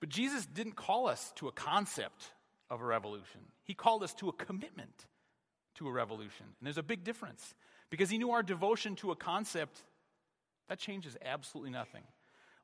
But 0.00 0.08
Jesus 0.08 0.46
didn't 0.46 0.74
call 0.74 1.06
us 1.06 1.32
to 1.36 1.48
a 1.48 1.52
concept 1.52 2.32
of 2.70 2.80
a 2.80 2.84
revolution, 2.84 3.40
He 3.64 3.74
called 3.74 4.02
us 4.02 4.14
to 4.14 4.28
a 4.28 4.32
commitment 4.32 5.06
to 5.76 5.88
a 5.88 5.92
revolution. 5.92 6.46
And 6.46 6.66
there's 6.66 6.78
a 6.78 6.82
big 6.82 7.04
difference 7.04 7.54
because 7.90 8.10
He 8.10 8.18
knew 8.18 8.32
our 8.32 8.42
devotion 8.42 8.96
to 8.96 9.12
a 9.12 9.16
concept 9.16 9.82
That 10.68 10.78
changes 10.78 11.16
absolutely 11.24 11.70
nothing. 11.70 12.02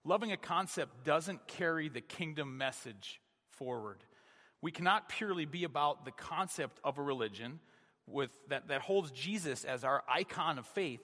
Loving 0.05 0.33
a 0.33 0.37
concept 0.37 1.05
doesn't 1.05 1.47
carry 1.47 1.89
the 1.89 2.01
kingdom 2.01 2.57
message 2.57 3.21
forward. 3.51 3.99
We 4.63 4.71
cannot 4.73 5.09
purely 5.09 5.45
be 5.45 5.65
about 5.65 6.05
the 6.05 6.11
concept 6.11 6.81
of 6.83 6.99
a 6.99 7.03
religion 7.03 7.61
with, 8.11 8.31
that, 8.49 8.69
that 8.69 8.81
holds 8.81 9.11
Jesus 9.11 9.65
as 9.65 9.85
our 9.85 10.03
icon 10.09 10.59
of 10.59 10.67
faith. 10.67 11.01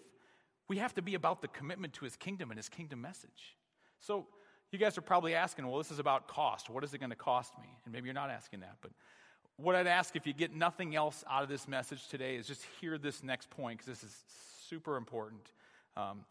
We 0.68 0.78
have 0.78 0.94
to 0.94 1.02
be 1.02 1.14
about 1.14 1.42
the 1.42 1.48
commitment 1.48 1.94
to 1.94 2.04
his 2.04 2.16
kingdom 2.16 2.50
and 2.50 2.58
his 2.58 2.68
kingdom 2.68 3.00
message. 3.00 3.56
So, 4.00 4.26
you 4.72 4.78
guys 4.78 4.98
are 4.98 5.02
probably 5.02 5.36
asking, 5.36 5.68
well, 5.68 5.78
this 5.78 5.92
is 5.92 6.00
about 6.00 6.26
cost. 6.26 6.68
What 6.68 6.82
is 6.82 6.92
it 6.94 6.98
going 6.98 7.10
to 7.10 7.16
cost 7.16 7.56
me? 7.60 7.68
And 7.84 7.94
maybe 7.94 8.06
you're 8.06 8.14
not 8.14 8.30
asking 8.30 8.60
that, 8.60 8.78
but 8.80 8.90
what 9.56 9.76
I'd 9.76 9.86
ask 9.86 10.16
if 10.16 10.26
you 10.26 10.32
get 10.32 10.54
nothing 10.54 10.96
else 10.96 11.22
out 11.30 11.44
of 11.44 11.48
this 11.48 11.68
message 11.68 12.08
today 12.08 12.34
is 12.34 12.46
just 12.46 12.64
hear 12.80 12.98
this 12.98 13.22
next 13.22 13.50
point 13.50 13.78
because 13.78 14.00
this 14.00 14.10
is 14.10 14.16
super 14.68 14.96
important. 14.96 15.52
Um, 15.96 16.24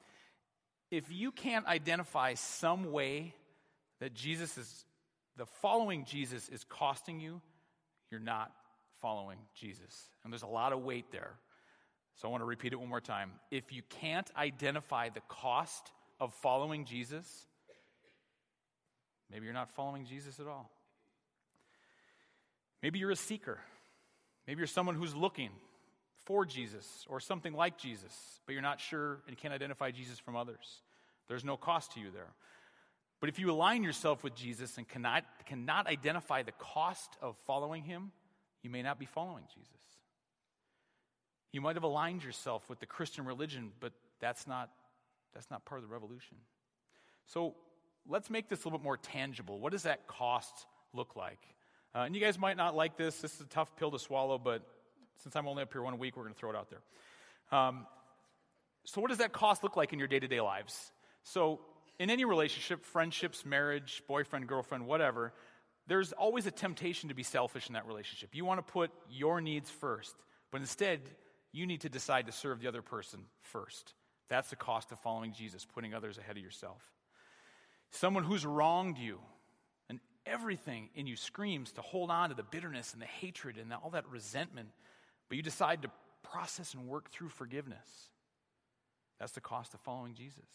if 0.92 1.06
you 1.10 1.32
can't 1.32 1.66
identify 1.66 2.34
some 2.34 2.92
way 2.92 3.34
that 4.00 4.14
Jesus 4.14 4.58
is, 4.58 4.86
the 5.38 5.46
following 5.46 6.04
Jesus 6.04 6.50
is 6.50 6.66
costing 6.66 7.20
you, 7.20 7.42
you're 8.12 8.20
not 8.20 8.52
following 9.04 9.38
Jesus. 9.54 10.10
And 10.24 10.32
there's 10.32 10.44
a 10.44 10.48
lot 10.48 10.72
of 10.72 10.82
weight 10.82 11.12
there. 11.12 11.34
So 12.16 12.28
I 12.28 12.32
want 12.32 12.42
to 12.42 12.46
repeat 12.46 12.72
it 12.72 12.80
one 12.80 12.88
more 12.88 13.02
time. 13.02 13.32
If 13.52 13.74
you 13.74 13.82
can't 13.90 14.30
identify 14.38 15.10
the 15.10 15.20
cost 15.28 15.92
of 16.22 16.34
following 16.36 16.86
Jesus, 16.86 17.28
maybe 19.30 19.44
you're 19.46 19.54
not 19.54 19.70
following 19.76 20.06
Jesus 20.06 20.40
at 20.40 20.48
all. 20.48 20.72
Maybe 22.82 22.98
you're 23.00 23.12
a 23.12 23.16
seeker. 23.16 23.60
Maybe 24.48 24.60
you're 24.60 24.68
someone 24.68 24.96
who's 24.96 25.14
looking 25.14 25.50
for 26.26 26.46
Jesus 26.46 27.06
or 27.10 27.20
something 27.20 27.54
like 27.54 27.78
Jesus, 27.78 28.14
but 28.46 28.54
you're 28.54 28.62
not 28.62 28.80
sure 28.80 29.20
and 29.28 29.38
can't 29.38 29.54
identify 29.54 29.92
Jesus 29.92 30.18
from 30.18 30.38
others. 30.38 30.82
There's 31.28 31.44
no 31.44 31.58
cost 31.58 31.94
to 31.94 32.00
you 32.00 32.10
there. 32.10 32.32
But 33.20 33.28
if 33.30 33.38
you 33.40 33.52
align 33.52 33.84
yourself 33.84 34.24
with 34.24 34.34
Jesus 34.36 34.78
and 34.78 34.88
cannot, 34.88 35.24
cannot 35.46 35.88
identify 35.88 36.44
the 36.44 36.52
cost 36.54 37.18
of 37.22 37.38
following 37.46 37.84
him, 37.84 38.12
you 38.64 38.70
may 38.70 38.82
not 38.82 38.98
be 38.98 39.06
following 39.06 39.44
Jesus. 39.54 39.70
You 41.52 41.62
might 41.62 41.76
have 41.76 41.84
aligned 41.84 42.24
yourself 42.24 42.68
with 42.70 42.80
the 42.80 42.86
Christian 42.88 43.26
religion, 43.26 43.72
but 43.80 43.94
that's 44.20 44.48
not, 44.48 44.72
that's 45.34 45.52
not 45.52 45.66
part 45.66 45.84
of 45.84 45.88
the 45.88 45.94
revolution. 45.94 46.38
So 47.28 47.54
let's 48.08 48.30
make 48.30 48.50
this 48.50 48.64
a 48.64 48.68
little 48.68 48.80
bit 48.80 48.84
more 48.84 48.98
tangible. 48.98 49.60
What 49.60 49.72
does 49.72 49.84
that 49.84 50.08
cost 50.08 50.66
look 50.94 51.16
like? 51.16 51.40
Uh, 51.94 52.00
and 52.00 52.16
you 52.16 52.22
guys 52.22 52.40
might 52.40 52.58
not 52.58 52.76
like 52.76 52.98
this. 52.98 53.18
This 53.18 53.36
is 53.36 53.42
a 53.42 53.46
tough 53.46 53.76
pill 53.76 53.92
to 53.92 54.00
swallow, 54.00 54.40
but 54.40 54.64
since 55.18 55.36
I'm 55.36 55.48
only 55.48 55.62
up 55.62 55.72
here 55.72 55.84
one 55.84 56.00
week, 56.00 56.18
we're 56.18 56.24
going 56.24 56.34
to 56.34 56.40
throw 56.40 56.50
it 56.50 56.56
out 56.56 56.70
there. 56.70 57.58
Um, 57.58 57.86
so, 58.86 59.00
what 59.00 59.10
does 59.10 59.20
that 59.20 59.32
cost 59.32 59.64
look 59.64 59.78
like 59.78 59.94
in 59.94 60.00
your 60.00 60.08
day 60.08 60.20
to 60.20 60.28
day 60.28 60.42
lives? 60.42 60.92
So, 61.24 61.60
in 62.00 62.10
any 62.10 62.26
relationship, 62.26 62.84
friendships, 62.84 63.46
marriage, 63.46 64.02
boyfriend, 64.08 64.48
girlfriend, 64.48 64.88
whatever, 64.88 65.34
there's 65.88 66.14
always 66.14 66.46
a 66.46 66.52
temptation 66.52 67.10
to 67.10 67.16
be 67.16 67.24
selfish 67.24 67.68
in 67.68 67.74
that 67.74 67.86
relationship. 67.86 68.30
You 68.34 68.46
want 68.46 68.66
to 68.66 68.72
put 68.72 68.92
your 69.10 69.42
needs 69.42 69.70
first, 69.70 70.16
but 70.52 70.62
instead, 70.62 71.02
you 71.52 71.66
need 71.66 71.82
to 71.82 71.90
decide 71.90 72.26
to 72.28 72.32
serve 72.32 72.62
the 72.62 72.68
other 72.68 72.82
person 72.82 73.22
first. 73.42 73.94
That's 74.30 74.50
the 74.50 74.56
cost 74.56 74.92
of 74.92 75.00
following 75.00 75.34
Jesus, 75.34 75.66
putting 75.66 75.94
others 75.94 76.18
ahead 76.18 76.38
of 76.38 76.44
yourself. 76.44 76.82
Someone 77.92 78.24
who's 78.24 78.46
wronged 78.46 78.98
you, 78.98 79.20
and 79.90 80.00
everything 80.26 80.90
in 80.96 81.06
you 81.06 81.16
screams 81.16 81.72
to 81.74 81.82
hold 81.82 82.10
on 82.10 82.30
to 82.30 82.36
the 82.36 82.44
bitterness 82.44 82.94
and 82.94 83.02
the 83.02 83.06
hatred 83.06 83.58
and 83.58 83.72
all 83.74 83.92
that 83.92 84.08
resentment, 84.10 84.70
but 85.30 85.36
you 85.36 85.44
decide 85.44 85.82
to 85.82 85.92
process 86.24 86.74
and 86.74 86.88
work 86.88 87.12
through 87.12 87.30
forgiveness. 87.30 88.10
That's 89.20 89.34
the 89.34 89.42
cost 89.42 89.74
of 89.74 89.82
following 89.82 90.16
Jesus. 90.16 90.48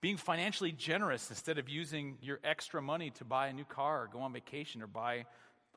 Being 0.00 0.16
financially 0.16 0.72
generous 0.72 1.30
instead 1.30 1.58
of 1.58 1.68
using 1.68 2.18
your 2.20 2.38
extra 2.44 2.82
money 2.82 3.10
to 3.12 3.24
buy 3.24 3.48
a 3.48 3.52
new 3.52 3.64
car 3.64 4.04
or 4.04 4.08
go 4.08 4.20
on 4.20 4.32
vacation 4.32 4.82
or 4.82 4.86
buy 4.86 5.24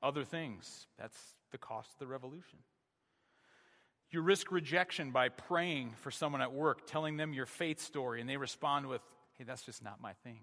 other 0.03 0.23
things. 0.23 0.87
That's 0.97 1.17
the 1.51 1.57
cost 1.57 1.93
of 1.93 1.99
the 1.99 2.07
revolution. 2.07 2.59
You 4.11 4.21
risk 4.21 4.51
rejection 4.51 5.11
by 5.11 5.29
praying 5.29 5.93
for 5.97 6.11
someone 6.11 6.41
at 6.41 6.51
work, 6.51 6.87
telling 6.87 7.17
them 7.17 7.33
your 7.33 7.45
faith 7.45 7.79
story, 7.79 8.21
and 8.21 8.29
they 8.29 8.37
respond 8.37 8.87
with, 8.87 9.01
hey, 9.37 9.43
that's 9.43 9.63
just 9.63 9.83
not 9.83 10.01
my 10.01 10.13
thing. 10.23 10.39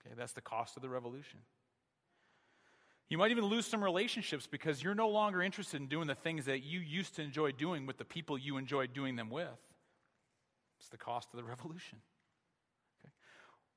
Okay, 0.00 0.14
that's 0.16 0.32
the 0.32 0.40
cost 0.40 0.76
of 0.76 0.82
the 0.82 0.88
revolution. 0.88 1.40
You 3.08 3.18
might 3.18 3.30
even 3.30 3.46
lose 3.46 3.66
some 3.66 3.82
relationships 3.82 4.46
because 4.46 4.82
you're 4.82 4.94
no 4.94 5.08
longer 5.08 5.42
interested 5.42 5.80
in 5.80 5.88
doing 5.88 6.06
the 6.06 6.14
things 6.14 6.44
that 6.44 6.62
you 6.62 6.78
used 6.78 7.16
to 7.16 7.22
enjoy 7.22 7.52
doing 7.52 7.86
with 7.86 7.96
the 7.96 8.04
people 8.04 8.38
you 8.38 8.58
enjoyed 8.58 8.92
doing 8.92 9.16
them 9.16 9.30
with. 9.30 9.48
It's 10.78 10.90
the 10.90 10.98
cost 10.98 11.28
of 11.32 11.38
the 11.38 11.44
revolution 11.44 11.98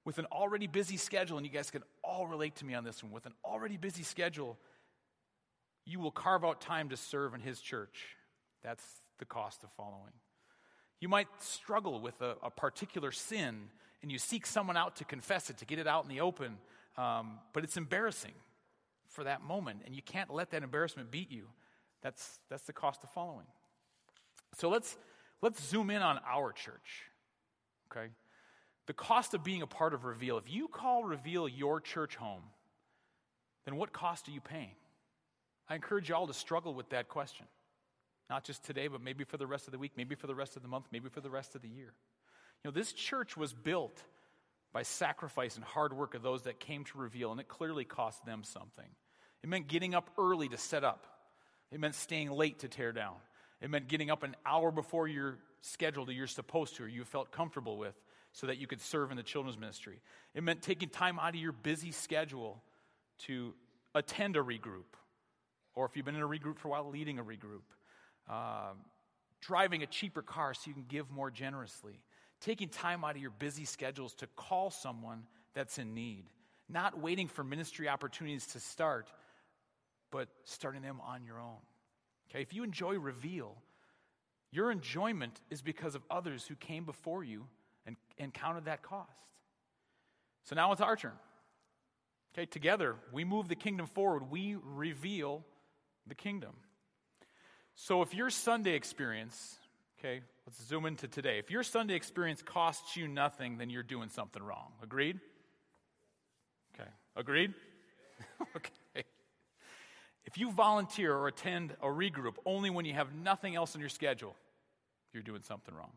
with 0.03 0.17
an 0.17 0.25
already 0.31 0.67
busy 0.67 0.97
schedule, 0.97 1.37
and 1.37 1.45
you 1.45 1.51
guys 1.51 1.71
can 1.71 1.83
all 2.03 2.27
relate 2.27 2.55
to 2.55 2.65
me 2.65 2.73
on 2.73 2.83
this 2.83 3.03
one, 3.03 3.11
with 3.11 3.25
an 3.25 3.33
already 3.45 3.77
busy 3.77 4.03
schedule, 4.03 4.57
you 5.85 5.99
will 5.99 6.11
carve 6.11 6.43
out 6.43 6.61
time 6.61 6.89
to 6.89 6.97
serve 6.97 7.33
in 7.33 7.41
His 7.41 7.59
church. 7.59 8.15
That's 8.63 8.83
the 9.19 9.25
cost 9.25 9.63
of 9.63 9.71
following. 9.71 10.13
You 10.99 11.09
might 11.09 11.27
struggle 11.39 11.99
with 11.99 12.21
a, 12.21 12.35
a 12.43 12.49
particular 12.49 13.11
sin, 13.11 13.69
and 14.01 14.11
you 14.11 14.17
seek 14.17 14.45
someone 14.45 14.77
out 14.77 14.95
to 14.97 15.05
confess 15.05 15.49
it, 15.49 15.57
to 15.57 15.65
get 15.65 15.79
it 15.79 15.87
out 15.87 16.03
in 16.03 16.09
the 16.09 16.21
open, 16.21 16.57
um, 16.97 17.39
but 17.53 17.63
it's 17.63 17.77
embarrassing 17.77 18.33
for 19.07 19.23
that 19.23 19.41
moment, 19.41 19.81
and 19.85 19.95
you 19.95 20.01
can't 20.01 20.33
let 20.33 20.51
that 20.51 20.63
embarrassment 20.63 21.11
beat 21.11 21.31
you. 21.31 21.47
That's, 22.01 22.39
that's 22.49 22.63
the 22.63 22.73
cost 22.73 23.03
of 23.03 23.09
following. 23.11 23.45
So 24.57 24.69
let's, 24.69 24.97
let's 25.41 25.63
zoom 25.63 25.89
in 25.89 26.01
on 26.01 26.19
our 26.27 26.51
church, 26.51 27.03
okay? 27.91 28.07
The 28.87 28.93
cost 28.93 29.33
of 29.33 29.43
being 29.43 29.61
a 29.61 29.67
part 29.67 29.93
of 29.93 30.05
Reveal. 30.05 30.37
If 30.37 30.51
you 30.51 30.67
call 30.67 31.03
Reveal 31.03 31.47
your 31.47 31.79
church 31.79 32.15
home, 32.15 32.43
then 33.65 33.75
what 33.75 33.93
cost 33.93 34.27
are 34.27 34.31
you 34.31 34.41
paying? 34.41 34.75
I 35.69 35.75
encourage 35.75 36.09
you 36.09 36.15
all 36.15 36.27
to 36.27 36.33
struggle 36.33 36.73
with 36.73 36.89
that 36.89 37.07
question. 37.07 37.45
Not 38.29 38.43
just 38.43 38.63
today, 38.63 38.87
but 38.87 39.01
maybe 39.01 39.23
for 39.23 39.37
the 39.37 39.47
rest 39.47 39.67
of 39.67 39.71
the 39.71 39.77
week, 39.77 39.91
maybe 39.95 40.15
for 40.15 40.27
the 40.27 40.35
rest 40.35 40.55
of 40.55 40.61
the 40.61 40.67
month, 40.67 40.85
maybe 40.91 41.09
for 41.09 41.21
the 41.21 41.29
rest 41.29 41.55
of 41.55 41.61
the 41.61 41.69
year. 41.69 41.93
You 42.63 42.69
know, 42.69 42.71
this 42.71 42.93
church 42.93 43.35
was 43.35 43.53
built 43.53 44.01
by 44.73 44.83
sacrifice 44.83 45.55
and 45.55 45.65
hard 45.65 45.93
work 45.93 46.15
of 46.15 46.21
those 46.21 46.43
that 46.43 46.59
came 46.59 46.85
to 46.85 46.97
Reveal, 46.97 47.31
and 47.31 47.39
it 47.39 47.47
clearly 47.47 47.83
cost 47.83 48.25
them 48.25 48.43
something. 48.43 48.87
It 49.43 49.49
meant 49.49 49.67
getting 49.67 49.93
up 49.93 50.09
early 50.17 50.47
to 50.49 50.57
set 50.57 50.83
up, 50.83 51.07
it 51.71 51.79
meant 51.79 51.95
staying 51.95 52.31
late 52.31 52.59
to 52.59 52.67
tear 52.67 52.91
down, 52.91 53.15
it 53.61 53.69
meant 53.69 53.87
getting 53.87 54.09
up 54.09 54.23
an 54.23 54.35
hour 54.45 54.71
before 54.71 55.07
your 55.07 55.37
schedule 55.61 56.05
that 56.05 56.13
you're 56.13 56.27
supposed 56.27 56.75
to 56.75 56.83
or 56.83 56.87
you 56.87 57.03
felt 57.03 57.31
comfortable 57.31 57.77
with 57.77 57.95
so 58.33 58.47
that 58.47 58.57
you 58.57 58.67
could 58.67 58.81
serve 58.81 59.11
in 59.11 59.17
the 59.17 59.23
children's 59.23 59.57
ministry. 59.57 60.01
It 60.33 60.43
meant 60.43 60.61
taking 60.61 60.89
time 60.89 61.19
out 61.19 61.29
of 61.29 61.41
your 61.41 61.51
busy 61.51 61.91
schedule 61.91 62.61
to 63.19 63.53
attend 63.93 64.37
a 64.37 64.39
regroup, 64.39 64.95
or 65.75 65.85
if 65.85 65.95
you've 65.95 66.05
been 66.05 66.15
in 66.15 66.21
a 66.21 66.27
regroup 66.27 66.57
for 66.57 66.69
a 66.69 66.71
while, 66.71 66.89
leading 66.89 67.19
a 67.19 67.23
regroup. 67.23 67.61
Uh, 68.29 68.73
driving 69.41 69.83
a 69.83 69.87
cheaper 69.87 70.21
car 70.21 70.53
so 70.53 70.61
you 70.67 70.73
can 70.73 70.85
give 70.87 71.09
more 71.11 71.31
generously. 71.31 71.99
Taking 72.39 72.69
time 72.69 73.03
out 73.03 73.15
of 73.15 73.21
your 73.21 73.31
busy 73.31 73.65
schedules 73.65 74.13
to 74.15 74.27
call 74.35 74.71
someone 74.71 75.23
that's 75.53 75.77
in 75.77 75.93
need. 75.93 76.25
Not 76.69 76.99
waiting 76.99 77.27
for 77.27 77.43
ministry 77.43 77.89
opportunities 77.89 78.47
to 78.47 78.59
start, 78.59 79.11
but 80.11 80.29
starting 80.45 80.81
them 80.81 81.01
on 81.05 81.23
your 81.23 81.39
own. 81.39 81.57
Okay, 82.29 82.41
if 82.41 82.53
you 82.53 82.63
enjoy 82.63 82.97
Reveal, 82.97 83.57
your 84.51 84.71
enjoyment 84.71 85.39
is 85.49 85.61
because 85.61 85.95
of 85.95 86.03
others 86.09 86.45
who 86.45 86.55
came 86.55 86.83
before 86.83 87.23
you 87.23 87.45
and, 87.85 87.95
and 88.17 88.33
counted 88.33 88.65
that 88.65 88.83
cost. 88.83 89.09
So 90.43 90.55
now 90.55 90.71
it's 90.71 90.81
our 90.81 90.95
turn. 90.95 91.13
Okay, 92.33 92.45
together, 92.45 92.95
we 93.11 93.23
move 93.23 93.47
the 93.47 93.55
kingdom 93.55 93.87
forward. 93.87 94.29
We 94.29 94.57
reveal 94.63 95.43
the 96.07 96.15
kingdom. 96.15 96.51
So 97.75 98.01
if 98.01 98.13
your 98.13 98.29
Sunday 98.29 98.73
experience, 98.73 99.57
okay, 99.99 100.21
let's 100.45 100.61
zoom 100.63 100.85
into 100.85 101.07
today. 101.07 101.39
If 101.39 101.51
your 101.51 101.63
Sunday 101.63 101.95
experience 101.95 102.41
costs 102.41 102.95
you 102.95 103.07
nothing, 103.07 103.57
then 103.57 103.69
you're 103.69 103.83
doing 103.83 104.09
something 104.09 104.41
wrong. 104.41 104.71
Agreed? 104.81 105.19
Okay, 106.73 106.89
agreed? 107.15 107.53
okay. 108.55 108.71
If 110.31 110.37
you 110.37 110.49
volunteer 110.49 111.13
or 111.13 111.27
attend 111.27 111.75
a 111.81 111.87
regroup 111.87 112.35
only 112.45 112.69
when 112.69 112.85
you 112.85 112.93
have 112.93 113.13
nothing 113.13 113.53
else 113.53 113.75
on 113.75 113.81
your 113.81 113.89
schedule, 113.89 114.37
you're 115.11 115.23
doing 115.23 115.41
something 115.41 115.75
wrong. 115.75 115.91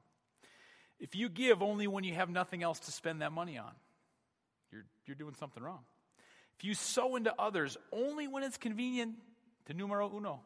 If 0.98 1.14
you 1.14 1.28
give 1.28 1.62
only 1.62 1.86
when 1.86 2.02
you 2.02 2.14
have 2.14 2.28
nothing 2.28 2.64
else 2.64 2.80
to 2.80 2.90
spend 2.90 3.22
that 3.22 3.30
money 3.30 3.58
on, 3.58 3.70
you're, 4.72 4.86
you're 5.06 5.14
doing 5.14 5.36
something 5.38 5.62
wrong. 5.62 5.84
If 6.58 6.64
you 6.64 6.74
sow 6.74 7.14
into 7.14 7.32
others 7.38 7.76
only 7.92 8.26
when 8.26 8.42
it's 8.42 8.56
convenient 8.56 9.14
to 9.66 9.72
numero 9.72 10.10
uno, 10.12 10.40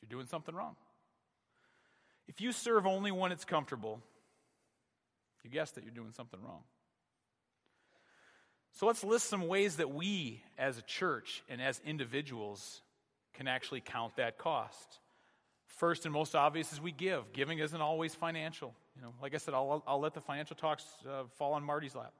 you're 0.00 0.08
doing 0.08 0.26
something 0.26 0.54
wrong. 0.54 0.76
If 2.26 2.40
you 2.40 2.52
serve 2.52 2.86
only 2.86 3.10
when 3.10 3.32
it's 3.32 3.44
comfortable, 3.44 4.00
you 5.44 5.50
guessed 5.50 5.74
that 5.74 5.84
you're 5.84 5.92
doing 5.92 6.12
something 6.12 6.40
wrong. 6.42 6.62
So 8.76 8.84
let's 8.84 9.02
list 9.02 9.30
some 9.30 9.48
ways 9.48 9.76
that 9.76 9.90
we 9.90 10.42
as 10.58 10.76
a 10.76 10.82
church 10.82 11.42
and 11.48 11.62
as 11.62 11.80
individuals 11.86 12.82
can 13.32 13.48
actually 13.48 13.80
count 13.80 14.16
that 14.16 14.36
cost. 14.36 14.98
First 15.66 16.04
and 16.04 16.12
most 16.12 16.34
obvious 16.34 16.74
is 16.74 16.80
we 16.80 16.92
give. 16.92 17.32
Giving 17.32 17.58
isn't 17.58 17.80
always 17.80 18.14
financial. 18.14 18.74
You 18.94 19.00
know, 19.00 19.14
like 19.22 19.34
I 19.34 19.38
said, 19.38 19.54
I'll, 19.54 19.82
I'll 19.86 19.98
let 19.98 20.12
the 20.12 20.20
financial 20.20 20.56
talks 20.56 20.84
uh, 21.08 21.22
fall 21.38 21.54
on 21.54 21.64
Marty's 21.64 21.94
lap. 21.94 22.12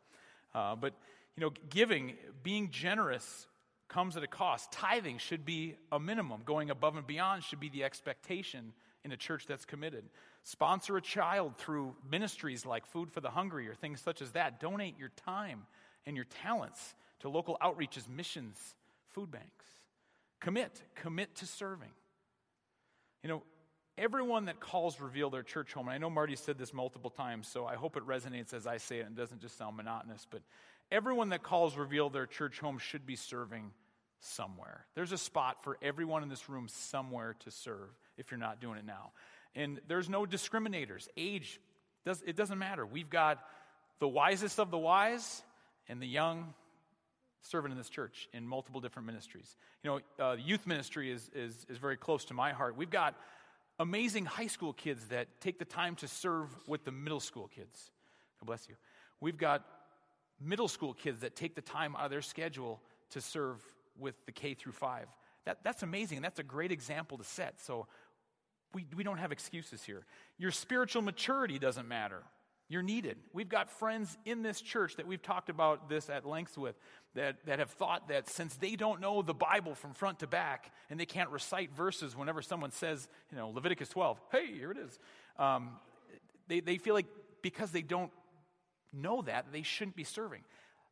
Uh, 0.55 0.75
but, 0.75 0.95
you 1.37 1.42
know, 1.42 1.53
giving, 1.69 2.14
being 2.42 2.71
generous 2.71 3.47
comes 3.88 4.16
at 4.16 4.23
a 4.23 4.27
cost. 4.27 4.73
Tithing 4.73 5.19
should 5.19 5.45
be 5.45 5.77
a 5.92 6.01
minimum. 6.01 6.40
Going 6.47 6.71
above 6.71 6.97
and 6.97 7.07
beyond 7.07 7.45
should 7.45 7.61
be 7.61 7.69
the 7.69 7.85
expectation 7.85 8.73
in 9.05 9.12
a 9.12 9.16
church 9.19 9.47
that's 9.47 9.66
committed. 9.66 10.05
Sponsor 10.42 10.97
a 10.97 11.03
child 11.03 11.59
through 11.59 11.95
ministries 12.11 12.64
like 12.64 12.87
Food 12.87 13.12
for 13.12 13.21
the 13.21 13.31
Hungry 13.31 13.69
or 13.69 13.75
things 13.75 14.01
such 14.01 14.23
as 14.23 14.31
that. 14.31 14.59
Donate 14.59 14.99
your 14.99 15.11
time 15.16 15.66
and 16.07 16.16
your 16.16 16.27
talents 16.42 16.95
to 17.21 17.29
local 17.29 17.57
outreaches, 17.62 18.09
missions, 18.09 18.57
food 19.09 19.31
banks. 19.31 19.66
Commit, 20.40 20.83
commit 20.95 21.35
to 21.37 21.47
serving. 21.47 21.90
You 23.23 23.29
know, 23.29 23.42
everyone 23.99 24.45
that 24.47 24.61
calls 24.61 25.01
Reveal 25.01 25.31
their 25.31 25.42
church 25.42 25.73
home, 25.73 25.88
and 25.88 25.95
I 25.95 25.99
know 25.99 26.11
Marty 26.11 26.37
said 26.37 26.59
this 26.59 26.73
multiple 26.73 27.11
times, 27.11 27.49
so 27.49 27.66
I 27.66 27.75
hope 27.75 27.97
it 27.97 28.07
resonates 28.07 28.53
as 28.53 28.66
I 28.66 28.77
say 28.77 28.99
it 28.99 29.07
and 29.07 29.16
doesn't 29.16 29.40
just 29.40 29.59
sound 29.59 29.77
monotonous, 29.77 30.27
but 30.31 30.42
everyone 30.90 31.31
that 31.31 31.42
calls 31.42 31.77
Reveal 31.77 32.11
their 32.11 32.27
church 32.27 32.61
home 32.61 32.79
should 32.79 33.07
be 33.07 33.16
serving 33.16 33.73
somewhere. 34.21 34.87
There's 34.95 35.12
a 35.12 35.19
spot 35.19 35.62
for 35.62 35.79
everyone 35.83 36.23
in 36.23 36.29
this 36.29 36.49
room 36.49 36.69
somewhere 36.69 37.37
to 37.40 37.51
serve 37.51 37.90
if 38.16 38.31
you're 38.31 38.38
not 38.38 38.61
doing 38.61 38.79
it 38.79 38.87
now. 38.87 39.12
And 39.55 39.81
there's 39.88 40.09
no 40.09 40.25
discriminators. 40.25 41.09
Age, 41.16 41.61
does, 42.05 42.23
it 42.27 42.37
doesn't 42.37 42.59
matter. 42.59 42.85
We've 42.85 43.11
got 43.11 43.38
the 43.99 44.09
wisest 44.09 44.61
of 44.61 44.71
the 44.71 44.79
wise 44.79 45.42
and 45.88 46.01
the 46.01 46.07
young 46.07 46.55
serving 47.42 47.70
in 47.70 47.79
this 47.79 47.88
church 47.88 48.29
in 48.33 48.46
multiple 48.46 48.81
different 48.81 49.07
ministries. 49.07 49.57
You 49.83 49.90
know, 50.18 50.25
uh, 50.25 50.37
youth 50.37 50.66
ministry 50.66 51.11
is, 51.11 51.31
is, 51.35 51.66
is 51.68 51.79
very 51.79 51.96
close 51.96 52.25
to 52.27 52.35
my 52.35 52.53
heart. 52.53 52.77
We've 52.77 52.90
got 52.90 53.14
amazing 53.79 54.25
high 54.25 54.46
school 54.49 54.72
kids 54.72 55.07
that 55.07 55.29
take 55.40 55.59
the 55.59 55.64
time 55.64 55.94
to 55.96 56.09
serve 56.09 56.49
with 56.66 56.85
the 56.85 56.92
middle 56.92 57.20
school 57.20 57.49
kids. 57.55 57.90
God 58.40 58.46
bless 58.46 58.68
you. 58.68 58.75
We've 59.20 59.37
got 59.37 59.64
middle 60.40 60.68
school 60.68 60.92
kids 60.92 61.20
that 61.20 61.37
take 61.37 61.55
the 61.55 61.62
time 61.62 61.94
out 61.96 62.07
of 62.07 62.11
their 62.11 62.22
schedule 62.22 62.81
to 63.11 63.20
serve 63.20 63.62
with 63.99 64.14
the 64.27 64.33
K 64.33 64.55
through 64.55 64.72
5. 64.72 65.07
That, 65.44 65.59
that's 65.62 65.83
amazing, 65.83 66.18
and 66.18 66.25
that's 66.25 66.40
a 66.40 66.44
great 66.44 66.72
example 66.72 67.18
to 67.18 67.25
set. 67.25 67.61
So 67.61 67.87
we, 68.75 68.87
we 68.96 69.05
don't 69.05 69.18
have 69.18 69.33
excuses 69.33 69.83
here. 69.85 70.05
Your 70.38 70.51
spiritual 70.51 71.03
maturity 71.03 71.59
doesn't 71.59 71.87
matter. 71.87 72.22
You're 72.68 72.83
needed. 72.83 73.16
We've 73.33 73.48
got 73.48 73.70
friends 73.70 74.18
in 74.24 74.42
this 74.42 74.61
church 74.61 74.96
that 74.96 75.07
we've 75.07 75.22
talked 75.22 75.48
about 75.48 75.88
this 75.88 76.11
at 76.11 76.26
length 76.26 76.59
with 76.59 76.76
that, 77.14 77.37
that 77.46 77.61
have 77.61 77.70
thought 77.70 78.09
that 78.09 78.29
since 78.29 78.57
they 78.57 78.74
don't 78.74 79.00
know 79.00 79.22
the 79.22 79.35
Bible 79.35 79.74
from 79.74 79.94
front 79.94 80.18
to 80.20 80.26
back 80.26 80.72
and 80.90 80.98
they 80.98 81.07
can't 81.07 81.31
recite 81.31 81.72
verses 81.72 82.16
whenever 82.16 82.42
someone 82.42 82.72
says, 82.72 83.09
you 83.31 83.38
know, 83.38 83.50
Leviticus 83.50 83.88
12, 83.90 84.20
hey, 84.33 84.52
here 84.52 84.72
it 84.72 84.79
is, 84.79 84.98
um, 85.38 85.70
they, 86.48 86.61
they 86.61 86.76
feel 86.76 86.94
like 86.94 87.07
because 87.40 87.70
they 87.70 87.83
don't 87.83 88.11
know 88.92 89.22
that, 89.22 89.46
they 89.52 89.62
shouldn't 89.62 89.96
be 89.96 90.05
serving. 90.05 90.42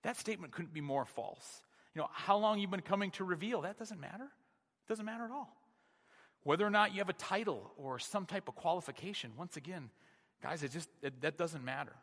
That 0.02 0.16
statement 0.16 0.52
couldn't 0.52 0.72
be 0.72 0.80
more 0.80 1.04
false. 1.04 1.62
You 1.94 2.02
know, 2.02 2.08
how 2.12 2.37
long 2.37 2.60
you've 2.60 2.70
been 2.70 2.80
coming 2.80 3.10
to 3.12 3.24
reveal, 3.24 3.62
that 3.62 3.78
doesn't 3.78 4.00
matter. 4.00 4.24
It 4.24 4.88
doesn't 4.88 5.04
matter 5.04 5.24
at 5.24 5.30
all. 5.32 5.56
Whether 6.44 6.66
or 6.66 6.70
not 6.70 6.92
you 6.92 6.98
have 6.98 7.08
a 7.08 7.14
title 7.14 7.72
or 7.76 7.98
some 7.98 8.26
type 8.26 8.48
of 8.48 8.54
qualification, 8.54 9.32
once 9.37 9.56
again, 9.56 9.90
Guys, 10.42 10.62
it 10.62 10.73
just 10.73 10.88
it, 11.03 11.20
that 11.23 11.38
doesn't 11.38 11.64
matter. 11.64 11.94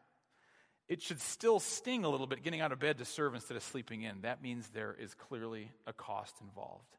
It 0.87 1.01
should 1.01 1.21
still 1.21 1.59
sting 1.59 2.03
a 2.03 2.09
little 2.09 2.27
bit 2.27 2.43
getting 2.43 2.59
out 2.59 2.71
of 2.71 2.79
bed 2.79 2.97
to 2.97 3.05
serve 3.05 3.33
instead 3.33 3.55
of 3.55 3.63
sleeping 3.63 4.01
in. 4.01 4.21
That 4.21 4.41
means 4.43 4.67
there 4.69 4.95
is 4.99 5.13
clearly 5.13 5.71
a 5.87 5.93
cost 5.93 6.35
involved. 6.41 6.97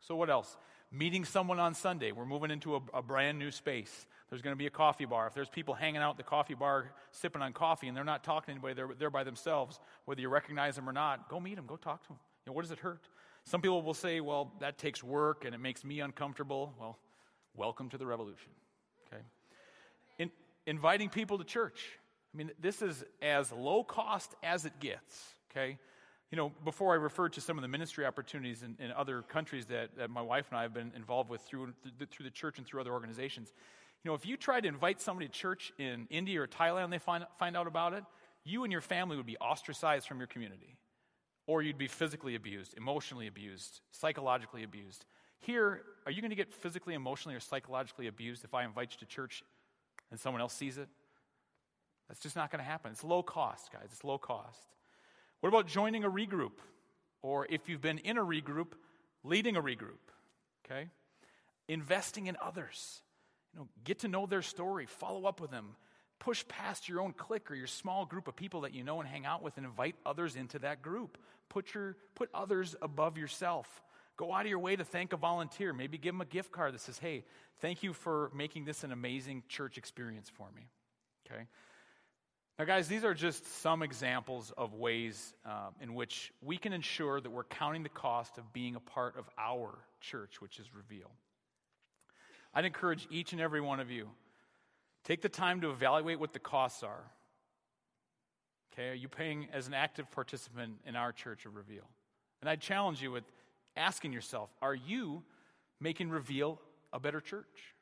So, 0.00 0.14
what 0.16 0.28
else? 0.28 0.56
Meeting 0.92 1.24
someone 1.24 1.58
on 1.58 1.74
Sunday. 1.74 2.12
We're 2.12 2.26
moving 2.26 2.50
into 2.50 2.76
a, 2.76 2.80
a 2.94 3.02
brand 3.02 3.38
new 3.38 3.50
space. 3.50 4.06
There's 4.28 4.42
going 4.42 4.52
to 4.52 4.58
be 4.58 4.66
a 4.66 4.70
coffee 4.70 5.04
bar. 5.04 5.26
If 5.26 5.34
there's 5.34 5.48
people 5.48 5.74
hanging 5.74 6.02
out 6.02 6.10
at 6.10 6.16
the 6.16 6.22
coffee 6.24 6.54
bar 6.54 6.92
sipping 7.10 7.42
on 7.42 7.52
coffee 7.52 7.88
and 7.88 7.96
they're 7.96 8.04
not 8.04 8.22
talking 8.22 8.46
to 8.46 8.52
anybody, 8.52 8.74
they're, 8.74 8.90
they're 8.98 9.10
by 9.10 9.24
themselves, 9.24 9.80
whether 10.04 10.20
you 10.20 10.28
recognize 10.28 10.76
them 10.76 10.88
or 10.88 10.92
not, 10.92 11.28
go 11.28 11.40
meet 11.40 11.56
them, 11.56 11.66
go 11.66 11.76
talk 11.76 12.02
to 12.02 12.08
them. 12.08 12.18
You 12.44 12.50
know, 12.50 12.54
what 12.54 12.62
does 12.62 12.70
it 12.70 12.78
hurt? 12.78 13.08
Some 13.44 13.62
people 13.62 13.82
will 13.82 13.94
say, 13.94 14.20
well, 14.20 14.52
that 14.60 14.78
takes 14.78 15.02
work 15.02 15.44
and 15.44 15.54
it 15.54 15.58
makes 15.58 15.84
me 15.84 16.00
uncomfortable. 16.00 16.74
Well, 16.78 16.98
welcome 17.54 17.88
to 17.90 17.98
the 17.98 18.06
revolution. 18.06 18.50
Okay? 19.06 19.22
In, 20.66 20.76
inviting 20.76 21.08
people 21.08 21.38
to 21.38 21.44
church. 21.44 21.80
I 22.34 22.36
mean, 22.36 22.50
this 22.60 22.82
is 22.82 23.02
as 23.22 23.50
low 23.50 23.82
cost 23.82 24.34
as 24.42 24.66
it 24.66 24.78
gets, 24.78 25.24
okay? 25.50 25.78
You 26.30 26.36
know, 26.36 26.52
before 26.64 26.92
I 26.92 26.96
referred 26.96 27.32
to 27.34 27.40
some 27.40 27.56
of 27.56 27.62
the 27.62 27.68
ministry 27.68 28.04
opportunities 28.04 28.62
in, 28.62 28.76
in 28.78 28.92
other 28.92 29.22
countries 29.22 29.66
that, 29.66 29.96
that, 29.96 30.10
my 30.10 30.20
wife 30.20 30.46
and 30.50 30.58
I 30.58 30.62
have 30.62 30.74
been 30.74 30.92
involved 30.94 31.30
with 31.30 31.40
through, 31.42 31.72
through 32.10 32.24
the 32.24 32.30
church 32.30 32.58
and 32.58 32.66
through 32.66 32.80
other 32.80 32.92
organizations, 32.92 33.52
you 34.04 34.10
know, 34.10 34.14
if 34.14 34.26
you 34.26 34.36
try 34.36 34.60
to 34.60 34.68
invite 34.68 35.00
somebody 35.00 35.28
to 35.28 35.32
church 35.32 35.72
in 35.78 36.06
India 36.10 36.42
or 36.42 36.46
Thailand, 36.46 36.84
and 36.84 36.92
they 36.92 36.98
find, 36.98 37.24
find 37.38 37.56
out 37.56 37.66
about 37.66 37.94
it, 37.94 38.04
you 38.44 38.64
and 38.64 38.70
your 38.70 38.80
family 38.80 39.16
would 39.16 39.26
be 39.26 39.38
ostracized 39.38 40.06
from 40.06 40.18
your 40.18 40.26
community. 40.26 40.76
Or 41.46 41.62
you'd 41.62 41.78
be 41.78 41.88
physically 41.88 42.34
abused, 42.34 42.74
emotionally 42.76 43.28
abused, 43.28 43.80
psychologically 43.92 44.62
abused. 44.62 45.04
Here, 45.38 45.82
are 46.04 46.12
you 46.12 46.20
going 46.20 46.30
to 46.30 46.36
get 46.36 46.52
physically, 46.52 46.94
emotionally, 46.94 47.36
or 47.36 47.40
psychologically 47.40 48.08
abused 48.08 48.44
if 48.44 48.52
I 48.52 48.64
invite 48.64 48.92
you 48.92 48.98
to 48.98 49.06
church 49.06 49.42
and 50.10 50.18
someone 50.18 50.40
else 50.40 50.54
sees 50.54 50.78
it? 50.78 50.88
That's 52.08 52.20
just 52.20 52.36
not 52.36 52.50
going 52.50 52.62
to 52.62 52.68
happen. 52.68 52.92
It's 52.92 53.04
low 53.04 53.22
cost, 53.22 53.72
guys. 53.72 53.88
It's 53.92 54.04
low 54.04 54.18
cost. 54.18 54.66
What 55.40 55.48
about 55.48 55.66
joining 55.66 56.04
a 56.04 56.10
regroup? 56.10 56.52
Or 57.22 57.46
if 57.50 57.68
you've 57.68 57.80
been 57.80 57.98
in 57.98 58.18
a 58.18 58.24
regroup, 58.24 58.72
leading 59.24 59.56
a 59.56 59.62
regroup, 59.62 59.98
okay? 60.64 60.88
Investing 61.68 62.26
in 62.26 62.36
others. 62.40 63.02
You 63.52 63.60
know, 63.60 63.68
get 63.84 64.00
to 64.00 64.08
know 64.08 64.26
their 64.26 64.42
story, 64.42 64.86
follow 64.86 65.26
up 65.26 65.40
with 65.40 65.50
them, 65.50 65.76
push 66.18 66.46
past 66.46 66.88
your 66.88 67.00
own 67.00 67.12
clique 67.12 67.50
or 67.50 67.54
your 67.54 67.66
small 67.66 68.06
group 68.06 68.28
of 68.28 68.36
people 68.36 68.62
that 68.62 68.74
you 68.74 68.84
know 68.84 69.00
and 69.00 69.08
hang 69.08 69.26
out 69.26 69.42
with 69.42 69.56
and 69.56 69.66
invite 69.66 69.96
others 70.04 70.36
into 70.36 70.58
that 70.60 70.82
group. 70.82 71.18
Put 71.48 71.74
your 71.74 71.96
put 72.14 72.28
others 72.34 72.74
above 72.82 73.18
yourself. 73.18 73.82
Go 74.16 74.32
out 74.32 74.42
of 74.42 74.46
your 74.46 74.58
way 74.58 74.76
to 74.76 74.84
thank 74.84 75.12
a 75.12 75.16
volunteer. 75.16 75.72
Maybe 75.72 75.98
give 75.98 76.14
them 76.14 76.22
a 76.22 76.26
gift 76.26 76.50
card 76.50 76.74
that 76.74 76.80
says, 76.80 76.98
hey, 76.98 77.24
thank 77.60 77.82
you 77.82 77.92
for 77.92 78.30
making 78.34 78.64
this 78.64 78.82
an 78.82 78.92
amazing 78.92 79.42
church 79.48 79.76
experience 79.76 80.30
for 80.30 80.48
me. 80.54 80.68
Okay? 81.26 81.44
Now, 82.58 82.64
guys, 82.64 82.88
these 82.88 83.04
are 83.04 83.12
just 83.12 83.46
some 83.60 83.82
examples 83.82 84.50
of 84.56 84.72
ways 84.72 85.34
uh, 85.44 85.68
in 85.82 85.94
which 85.94 86.32
we 86.40 86.56
can 86.56 86.72
ensure 86.72 87.20
that 87.20 87.28
we're 87.28 87.44
counting 87.44 87.82
the 87.82 87.90
cost 87.90 88.38
of 88.38 88.50
being 88.54 88.76
a 88.76 88.80
part 88.80 89.18
of 89.18 89.28
our 89.36 89.76
church, 90.00 90.40
which 90.40 90.58
is 90.58 90.74
Reveal. 90.74 91.10
I'd 92.54 92.64
encourage 92.64 93.06
each 93.10 93.32
and 93.32 93.42
every 93.42 93.60
one 93.60 93.80
of 93.80 93.90
you 93.90 94.08
take 95.04 95.20
the 95.20 95.28
time 95.28 95.60
to 95.60 95.70
evaluate 95.70 96.18
what 96.18 96.32
the 96.32 96.38
costs 96.38 96.82
are. 96.82 97.04
Okay, 98.72 98.88
are 98.88 98.94
you 98.94 99.08
paying 99.08 99.48
as 99.52 99.68
an 99.68 99.74
active 99.74 100.10
participant 100.10 100.76
in 100.86 100.96
our 100.96 101.12
church 101.12 101.44
of 101.44 101.54
Reveal? 101.54 101.84
And 102.40 102.48
I'd 102.48 102.62
challenge 102.62 103.02
you 103.02 103.10
with 103.10 103.24
asking 103.76 104.12
yourself 104.12 104.50
are 104.62 104.74
you 104.74 105.22
making 105.80 106.10
Reveal 106.10 106.60
a 106.92 107.00
better 107.00 107.20
church? 107.20 107.74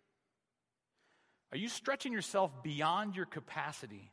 Are 1.53 1.59
you 1.59 1.69
stretching 1.69 2.13
yourself 2.13 2.51
beyond 2.63 3.15
your 3.15 3.27
capacity 3.27 4.11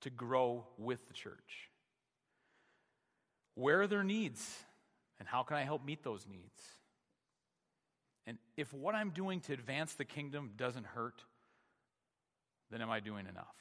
to 0.00 0.10
grow 0.10 0.66
with 0.78 1.06
the 1.06 1.12
church? 1.12 1.70
Where 3.54 3.82
are 3.82 3.86
their 3.86 4.04
needs? 4.04 4.56
And 5.18 5.28
how 5.28 5.42
can 5.42 5.56
I 5.56 5.64
help 5.64 5.84
meet 5.84 6.02
those 6.02 6.26
needs? 6.26 6.62
And 8.26 8.38
if 8.56 8.72
what 8.72 8.94
I'm 8.94 9.10
doing 9.10 9.40
to 9.42 9.52
advance 9.52 9.94
the 9.94 10.04
kingdom 10.04 10.52
doesn't 10.56 10.86
hurt, 10.86 11.24
then 12.70 12.80
am 12.80 12.90
I 12.90 13.00
doing 13.00 13.26
enough? 13.26 13.56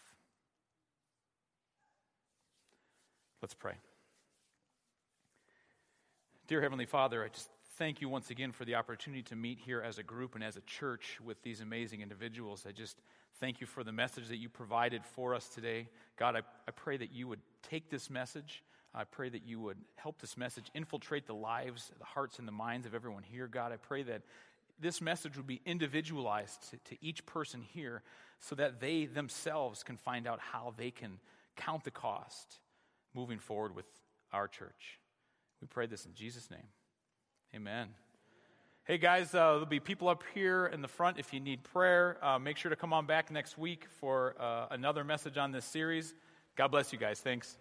Let's 3.41 3.53
pray. 3.53 3.73
Dear 6.47 6.61
Heavenly 6.61 6.85
Father, 6.85 7.23
I 7.23 7.29
just 7.29 7.49
thank 7.77 8.01
you 8.01 8.09
once 8.09 8.31
again 8.31 8.51
for 8.51 8.65
the 8.65 8.73
opportunity 8.73 9.21
to 9.21 9.35
meet 9.35 9.59
here 9.59 9.81
as 9.81 9.99
a 9.99 10.03
group 10.03 10.33
and 10.33 10.43
as 10.43 10.57
a 10.57 10.61
church 10.61 11.19
with 11.23 11.39
these 11.43 11.61
amazing 11.61 12.01
individuals. 12.01 12.65
I 12.67 12.71
just 12.71 12.97
thank 13.39 13.61
you 13.61 13.67
for 13.67 13.83
the 13.83 13.91
message 13.91 14.29
that 14.29 14.37
you 14.37 14.49
provided 14.49 15.05
for 15.05 15.35
us 15.35 15.47
today. 15.47 15.87
God, 16.17 16.35
I, 16.35 16.39
I 16.67 16.71
pray 16.71 16.97
that 16.97 17.11
you 17.11 17.27
would 17.27 17.39
take 17.61 17.91
this 17.91 18.09
message. 18.09 18.63
I 18.95 19.03
pray 19.03 19.29
that 19.29 19.45
you 19.45 19.59
would 19.59 19.77
help 19.95 20.19
this 20.19 20.37
message 20.37 20.71
infiltrate 20.73 21.27
the 21.27 21.35
lives, 21.35 21.91
the 21.99 22.05
hearts, 22.05 22.39
and 22.39 22.47
the 22.47 22.51
minds 22.51 22.87
of 22.87 22.95
everyone 22.95 23.21
here. 23.21 23.45
God, 23.47 23.71
I 23.71 23.77
pray 23.77 24.01
that 24.03 24.23
this 24.79 24.99
message 24.99 25.37
would 25.37 25.47
be 25.47 25.61
individualized 25.63 26.71
to, 26.71 26.77
to 26.95 27.05
each 27.05 27.27
person 27.27 27.61
here 27.61 28.01
so 28.39 28.55
that 28.55 28.79
they 28.79 29.05
themselves 29.05 29.83
can 29.83 29.97
find 29.97 30.25
out 30.25 30.39
how 30.39 30.73
they 30.77 30.89
can 30.89 31.19
count 31.55 31.83
the 31.83 31.91
cost 31.91 32.57
moving 33.13 33.37
forward 33.37 33.75
with 33.75 33.85
our 34.33 34.47
church. 34.47 34.99
We 35.61 35.67
pray 35.67 35.85
this 35.85 36.05
in 36.07 36.15
Jesus' 36.15 36.49
name. 36.49 36.67
Amen. 37.55 37.87
Hey 38.83 38.97
guys, 38.97 39.33
uh, 39.33 39.51
there'll 39.51 39.65
be 39.65 39.79
people 39.79 40.09
up 40.09 40.23
here 40.33 40.67
in 40.67 40.81
the 40.81 40.87
front 40.87 41.17
if 41.17 41.33
you 41.33 41.39
need 41.39 41.63
prayer. 41.63 42.17
Uh, 42.21 42.37
make 42.37 42.57
sure 42.57 42.69
to 42.69 42.75
come 42.75 42.91
on 42.91 43.05
back 43.05 43.31
next 43.31 43.57
week 43.57 43.85
for 43.99 44.35
uh, 44.39 44.67
another 44.71 45.03
message 45.03 45.37
on 45.37 45.51
this 45.51 45.65
series. 45.65 46.13
God 46.55 46.69
bless 46.69 46.91
you 46.91 46.99
guys. 46.99 47.19
Thanks. 47.19 47.57